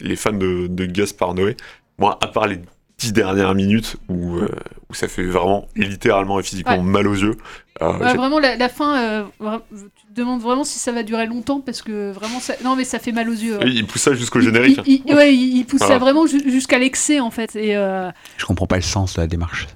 [0.00, 1.56] les fans de, de Gaspard Noé.
[1.98, 2.60] Moi, à part les
[2.98, 4.48] dix dernières minutes où, euh,
[4.90, 6.82] où ça fait vraiment littéralement et physiquement Ouais.
[6.82, 7.36] mal aux yeux.
[7.80, 9.24] euh, Ouais, vraiment, la, la fin, euh,
[9.70, 12.54] tu te demandes vraiment si ça va durer longtemps parce que vraiment, ça...
[12.64, 13.56] non mais ça fait mal aux yeux.
[13.58, 13.68] ouais.
[13.68, 14.80] Il pousse ça jusqu'au générique.
[14.84, 15.94] Il, il- ouais, il, il pousse Voilà.
[15.94, 17.54] ça vraiment ju- jusqu'à l'excès en fait.
[17.54, 19.68] Et euh, Je comprends pas le sens de la démarche.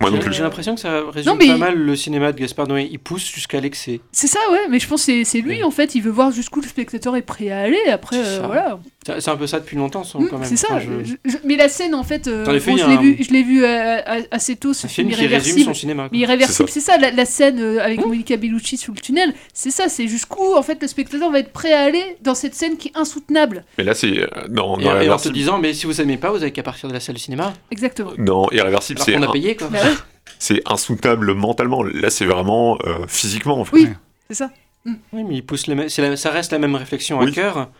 [0.00, 0.32] Moi non J'ai- plus.
[0.34, 2.88] J'ai l'impression que ça résume mais- pas mal le cinéma de Gaspard Noé.
[2.90, 4.00] Il pousse jusqu'à l'excès.
[4.12, 4.68] c'est ça, ouais.
[4.70, 5.94] Mais je pense que c'est- lui en fait.
[5.96, 7.80] Il veut voir jusqu'où le spectateur est prêt à aller.
[7.90, 8.78] Après, euh, voilà.
[9.06, 10.46] C'est un peu ça depuis longtemps, ça, quand même.
[10.46, 10.66] c'est ça.
[10.72, 13.00] Enfin, je- Je- je- mais la scène en fait, euh, bon, y je l'ai un-
[13.00, 14.74] vu, je l'ai vu euh, assez tôt.
[14.74, 15.54] Ce Un film qui irréversible.
[15.60, 16.08] résume son cinéma, quoi.
[16.12, 16.98] Mais irréversible, C'est c'est ça.
[16.98, 19.32] la, la scène euh, avec Monica Bellucci sous le tunnel.
[19.54, 19.88] C'est ça.
[19.88, 22.88] C'est jusqu'où en fait le spectateur va être prêt à aller dans cette scène qui
[22.88, 23.64] est insoutenable.
[23.78, 24.08] Mais là, c'est.
[24.08, 26.42] euh, Non, Et, non, et en te Irréversible, disant, mais si vous aimez pas, vous
[26.42, 27.54] avez qu'à partir de la salle de cinéma.
[27.70, 28.10] Exactement.
[28.18, 29.14] non, Irréversible, Alors c'est.
[29.14, 29.68] qu'on a payé, quoi.
[29.68, 29.94] Bah ouais,
[30.38, 31.82] C'est insoutenable mentalement.
[31.82, 33.74] Là, c'est vraiment euh, physiquement, en fait.
[33.76, 33.88] oui,
[34.28, 34.50] c'est ça.
[34.86, 37.70] Oui, mais il pousse les mêmes- c'est la- ça reste la même réflexion à cœur,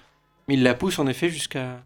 [0.54, 1.82] il la pousse en effet jusqu'à.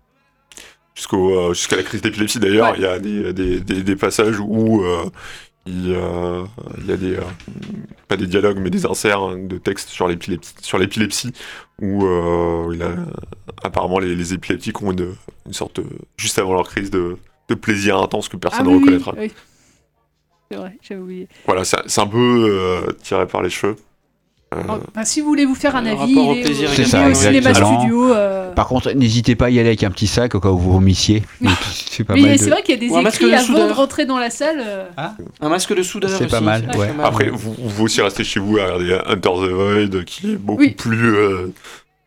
[0.94, 2.76] Jusqu'au, euh, jusqu'à la crise d'épilepsie, d'ailleurs, Ouais.
[2.76, 5.06] il y a des, des, des, des passages où euh,
[5.64, 6.44] il, euh,
[6.78, 7.14] il y a des.
[7.16, 7.22] euh,
[8.08, 11.32] pas des dialogues, mais des inserts de textes sur l'épilepsie, sur l'épilepsie
[11.80, 12.94] où euh, il a,
[13.64, 15.14] apparemment les, les épileptiques ont une,
[15.46, 15.86] une sorte, de-
[16.18, 17.16] juste avant leur crise, de,
[17.48, 19.14] de plaisir intense que personne ah, ne oui, reconnaîtra.
[19.16, 19.32] oui.
[20.50, 21.28] C'est vrai, j'avais oublié.
[21.46, 23.76] Voilà, c'est c'est un peu euh, tiré par les cheveux.
[24.52, 27.08] Alors, bah, si vous voulez vous faire un Euh, avis, il est plaisir est ça,
[27.08, 28.12] au cinéma studio.
[28.14, 30.58] euh, Par contre, n'hésitez pas à y aller avec un petit sac au cas où
[30.58, 31.22] vous vomissiez.
[31.90, 32.38] C'est pas Mais mal.
[32.38, 33.68] c'est de- vrai qu'il y a des écrits de avant soudeur.
[33.68, 34.62] de rentrer dans la salle.
[34.66, 34.86] euh,
[35.40, 36.88] Un masque de soudeur C'est aussi, pas mal, c'est ouais.
[36.88, 37.06] pas mal.
[37.06, 40.70] Après, vous, aussi rester chez vous à regarder Hunter the Void, qui est beaucoup Oui.
[40.70, 41.14] plus.
[41.16, 41.52] euh,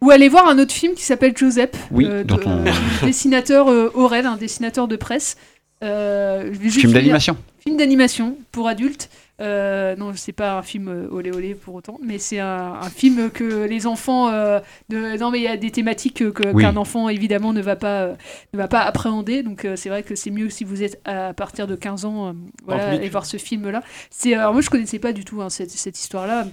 [0.02, 2.72] Ou aller voir un autre film qui s'appelle Joseph, Oui, euh, de- dont on- du
[3.06, 5.38] dessinateur euh, Aurel, un dessinateur de presse.
[5.84, 7.38] Euh, Film d'animation.
[7.64, 9.10] Film d'animation pour adultes.
[9.42, 12.90] Euh, non, c'est pas un film euh, olé olé pour autant, mais c'est un, un
[12.90, 14.30] film que les enfants.
[14.30, 16.24] euh, de, non, mais il y a des thématiques
[16.54, 16.64] Oui.
[16.64, 18.16] qu'un enfant évidemment ne va pas euh,
[18.54, 19.44] ne va pas appréhender.
[19.44, 22.34] Donc euh, c'est vrai que c'est mieux si vous êtes à partir de 15 ans,
[22.66, 23.84] voilà, et voir ce film-là.
[24.10, 26.48] C'est alors moi je connaissais pas du tout hein, cette, cette histoire-là.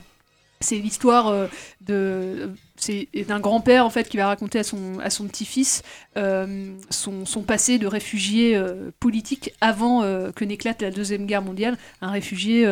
[0.60, 1.48] C'est l'histoire
[1.80, 2.50] de
[2.82, 5.82] c'est d'un grand-père en fait qui va raconter à son à son petit-fils
[6.16, 11.42] euh, son, son passé de réfugié euh, politique avant euh, que n'éclate la deuxième guerre
[11.42, 12.66] mondiale, un réfugié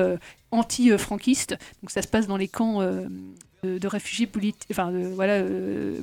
[0.50, 1.56] anti-franquiste.
[1.82, 2.80] Donc ça se passe dans les camps
[3.62, 5.44] de, réfugiés politiques, enfin voilà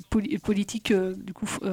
[0.09, 0.93] poli- politiques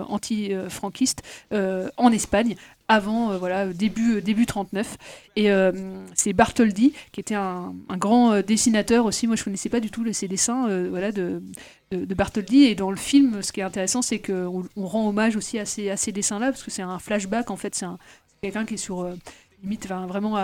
[0.08, 1.22] anti-franquistes
[1.52, 2.56] en Espagne
[2.88, 4.98] avant euh, voilà début début 39
[5.36, 5.72] et euh,
[6.14, 9.26] c'est Bartholdi qui était un, grand euh, dessinateur aussi.
[9.26, 11.42] Moi je connaissais pas du tout ses dessins euh, voilà de,
[11.90, 12.64] de, Bartholdi.
[12.64, 15.66] Et dans le film ce qui est intéressant c'est qu'on on rend hommage aussi à
[15.66, 17.74] ces, dessins là parce que c'est un flashback en fait.
[17.74, 19.14] C'est un- c'est quelqu'un qui est sur euh,
[19.62, 20.36] limite enfin, vraiment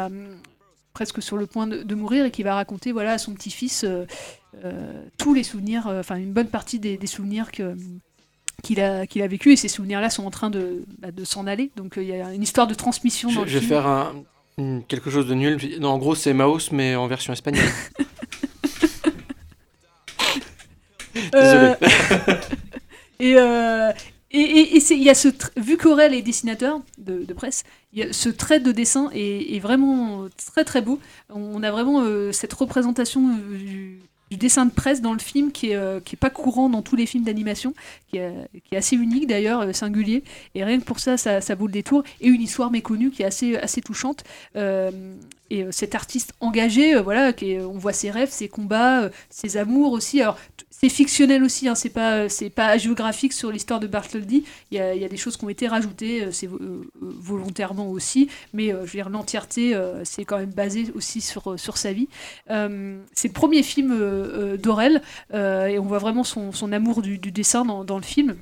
[0.92, 4.04] presque sur le point de, mourir et qui va raconter voilà à son petit-fils euh,
[4.64, 7.76] euh, tous les souvenirs euh, enfin une bonne partie des souvenirs que
[8.62, 11.46] qu'il a, qu'il a vécu et ces souvenirs-là sont en train de, bah, de s'en
[11.46, 11.70] aller.
[11.76, 13.70] Donc euh, il y a une histoire de transmission Je, dans le je vais film.
[13.70, 14.12] faire un,
[14.88, 15.58] quelque chose de nul.
[15.80, 17.64] Non, en gros, c'est Maos, mais en version espagnole.
[21.34, 22.38] Euh, Désolé.
[23.18, 23.90] et euh,
[24.30, 28.02] et, et- et il y a ce vu qu'Aurel est dessinateur de, de presse, y
[28.02, 31.00] a ce trait de dessin est, est vraiment très très beau.
[31.28, 33.98] On a vraiment euh, cette représentation euh, du,
[34.30, 36.82] du dessin de presse dans le film qui est, euh, qui est pas courant dans
[36.82, 37.74] tous les films d'animation,
[38.08, 38.32] qui est,
[38.64, 40.22] qui est assez unique d'ailleurs, euh, singulier.
[40.54, 42.04] Et rien que pour ça, ça, ça vaut le détour.
[42.20, 44.24] Et une histoire méconnue qui est assez, assez touchante.
[44.56, 44.90] Euh,
[45.50, 49.10] et euh, cet artiste engagé, euh, voilà, qui on voit ses rêves, ses combats, euh,
[49.28, 50.20] ses amours aussi.
[50.20, 50.36] Alors
[50.70, 54.44] c'est fictionnel aussi, hein, c'est pas c'est pas géographique sur l'histoire de Bartholdi.
[54.70, 56.58] Il y a, y a des choses qui ont été rajoutées, c'est vo-
[57.00, 62.08] volontairement aussi, mais je veux dire l'entièreté, c'est quand même basé aussi sur sa vie.
[62.48, 65.02] C'est le premier film d'Aurel
[65.34, 68.36] et on voit vraiment son, son amour du, dessin dans le film.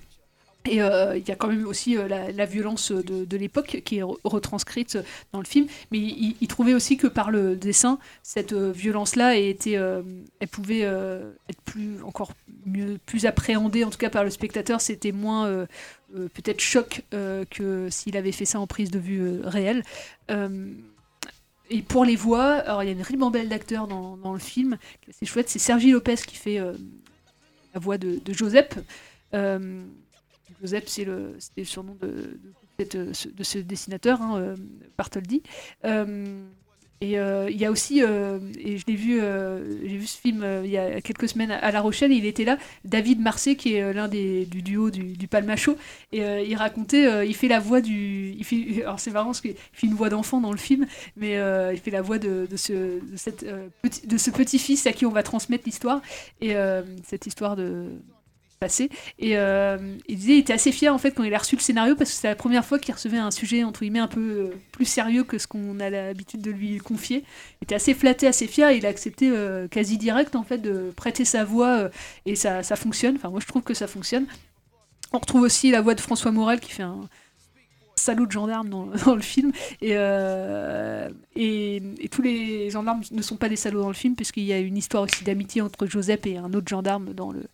[0.68, 4.02] Et euh, il y a quand même aussi euh, la, violence de, l'époque qui est
[4.02, 4.98] re- retranscrite
[5.32, 9.36] dans le film, mais il, il trouvait aussi que par le dessin, cette euh, violence-là
[9.38, 12.32] elle pouvait être plus, encore
[12.66, 14.80] mieux, plus appréhendée, en tout cas par le spectateur.
[14.80, 15.66] C'était moins
[16.12, 19.82] peut-être choc que s'il avait fait ça en prise de vue réelle.
[21.70, 24.78] Et pour les voix, alors il y a une ribambelle d'acteurs dans, le film,
[25.10, 25.48] c'est chouette.
[25.48, 28.78] C'est Sergi Lopez qui fait la voix de, de Joseph.
[30.60, 34.56] Joseph, c'est le, surnom de, ce- de ce dessinateur, hein, euh,
[34.96, 35.42] Bartholdi.
[35.84, 36.42] Euh,
[37.00, 40.70] et euh, il y a aussi, et je l'ai vu, j'ai vu ce film il
[40.70, 44.08] y a quelques semaines à La Rochelle, il était là, David Marseille, qui est l'un
[44.08, 45.28] des du duo du, du
[46.10, 48.34] et il racontait, il fait la voix du,
[48.82, 50.86] alors c'est marrant parce qu'il fait une voix d'enfant dans le film,
[51.16, 51.34] mais
[51.72, 52.98] il fait la voix de, ce,
[53.80, 56.02] petit, de ce petit-fils à qui on va transmettre l'histoire,
[56.40, 56.56] et
[57.04, 57.92] cette histoire de
[58.58, 58.90] passé.
[59.18, 59.78] Et euh,
[60.08, 62.10] il disait il était assez fier en fait quand il a reçu le scénario parce
[62.10, 64.84] que c'était la première fois qu'il recevait un sujet entre guillemets un peu euh, plus
[64.84, 67.24] sérieux que ce qu'on a l'habitude de lui confier.
[67.60, 68.70] Il était assez flatté, assez fier.
[68.70, 71.90] Et il a accepté euh, quasi direct en fait de prêter sa voix
[72.26, 73.16] et ça, ça fonctionne.
[73.16, 74.26] Enfin moi je trouve que ça fonctionne.
[75.12, 77.08] On retrouve aussi la voix de François Morel qui fait un
[77.96, 78.84] salaud de gendarme dans,
[79.14, 79.92] le film et,
[81.36, 84.52] et, et tous les gendarmes ne sont pas des salauds dans le film puisqu'il y
[84.52, 87.44] a une histoire aussi d'amitié entre Joseph et un autre gendarme dans le,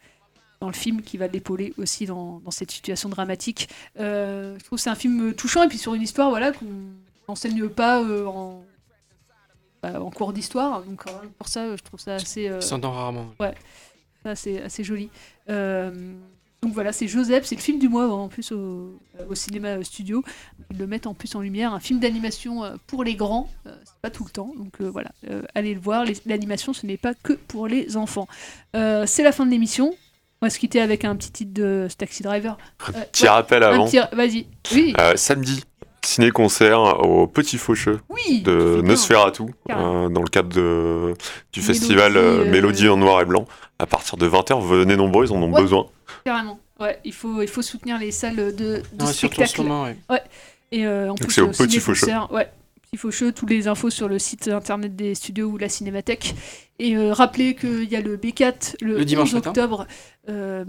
[0.64, 3.68] dans le film qui va l'épauler aussi dans, dans cette situation dramatique.
[4.00, 6.64] Euh, je trouve que c'est un film touchant et puis sur une histoire voilà qu'on
[7.28, 8.64] n'enseigne pas euh, en,
[9.82, 10.82] bah, en cours d'histoire.
[10.82, 12.48] Donc euh, pour ça, je trouve ça assez.
[12.48, 13.26] euh, s'entend rarement.
[13.38, 13.54] Ouais,
[14.34, 15.10] c'est assez joli.
[15.50, 16.14] Euh,
[16.62, 18.98] donc voilà, c'est Joseph, c'est le film du mois en plus au,
[19.28, 20.24] au cinéma studio.
[20.70, 24.08] Ils le mettent en plus en lumière, un film d'animation pour les grands, c'est pas
[24.08, 25.10] tout le temps, donc euh, voilà,
[25.54, 26.06] allez le voir.
[26.24, 28.26] L'animation, ce n'est pas que pour les enfants.
[28.72, 29.94] C'est la fin de l'émission.
[30.42, 32.58] On va se quitter avec un petit titre de Taxi Driver.
[32.88, 33.86] Un Euh, petit ouais, rappel avant.
[33.86, 34.46] petit- Vas-y.
[34.74, 34.94] Oui.
[35.00, 35.64] Euh, samedi,
[36.04, 38.82] ciné-concert au Petit Faucheux Oui, de.
[38.82, 41.14] Nosferatu, euh, dans le cadre de,
[41.52, 43.46] du Mélodie, festival euh, euh, Mélodie en noir et blanc.
[43.78, 45.62] À partir de 20h, venez nombreux, ils en ont Ouais.
[45.62, 45.86] besoin.
[46.24, 46.58] Carrément.
[46.80, 49.62] Ouais, il faut, il faut soutenir les salles de, de Ouais, surtout en ce spectacle.
[49.62, 49.96] moment, ouais.
[50.72, 52.48] Et euh, en Donc plus, c'est au Petit ciné-concert, Ouais.
[52.94, 56.32] Il faut chaud, tous les infos sur le site internet des studios ou la cinémathèque.
[56.78, 59.50] Et euh, rappelez qu'il y a le B4 le, Le dimanche 11 matin.
[59.50, 59.86] octobre
[60.28, 60.64] euh,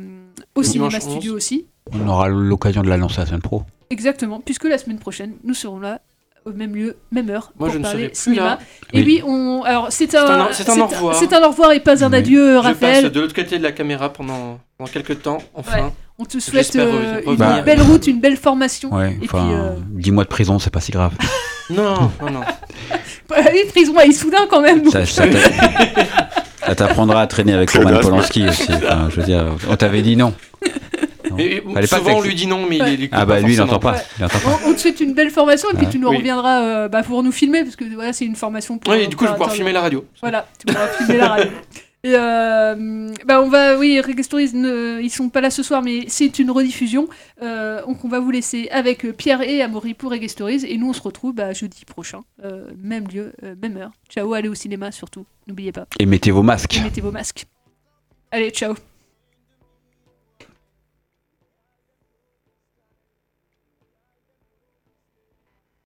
[0.56, 1.38] au Le cinéma studio 11.
[1.38, 1.68] aussi.
[1.92, 3.62] On aura l'occasion de l'annoncer la semaine pro.
[3.92, 6.02] Exactement, puisque la semaine prochaine, nous serons là
[6.46, 8.44] au même lieu, même heure, Moi, pour je ne serai plus cinéma.
[8.46, 8.60] là.
[8.94, 9.04] Et Oui.
[9.06, 9.64] oui, on.
[9.64, 11.16] Alors, c'est un, un- c'est un au revoir.
[11.16, 13.04] C'est un au revoir et pas un adieu, Je Raphaël.
[13.04, 15.78] passe de l'autre côté de la caméra pendant, pendant quelques temps, enfin.
[15.86, 15.94] Ouais.
[16.18, 18.94] On te souhaite euh, une Bah, belle route, une belle formation.
[18.94, 21.12] Ouais, et enfin, puis, euh, 10 mois de prison, c'est pas si grave.
[21.72, 22.42] Non, non, non.
[23.30, 24.88] bah, les prisons à Issoudun quand même.
[24.92, 25.40] Ça, ça t'a-
[26.68, 28.72] ça t'apprendra à traîner avec Roman Polanski aussi.
[28.72, 30.32] Enfin, je veux dire, on t'avait dit non.
[31.36, 33.54] Mais, Fallait pas souvent, on lui dit non, mais il écoute Ah bah pas lui,
[33.54, 33.98] il n'entend pas.
[34.20, 34.32] Il pas.
[34.66, 35.92] On, on te souhaite une belle formation et puis Ouais.
[35.92, 36.18] tu nous Oui.
[36.18, 38.94] reviendras euh, bah, pour nous filmer parce que voilà c'est une formation pour.
[38.94, 40.06] Oui, du coup, je vais pouvoir filmer la radio.
[40.22, 41.52] Voilà, tu pourras filmer la radio.
[42.04, 45.82] Et euh, bah on va, oui, Reggae Stories, ne- ils sont pas là ce soir,
[45.82, 47.08] mais c'est une rediffusion.
[47.42, 50.78] Euh, donc on va vous laisser avec euh, Pierre et Amaury pour Reggae Stories, et
[50.78, 53.90] nous on se retrouve bah, jeudi prochain, euh, même lieu, euh, même heure.
[54.08, 55.88] Ciao, allez au cinéma surtout, n'oubliez pas.
[56.00, 56.78] Et mettez vos masques.
[56.78, 57.48] Et mettez vos masques.
[58.32, 58.76] Allez, ciao.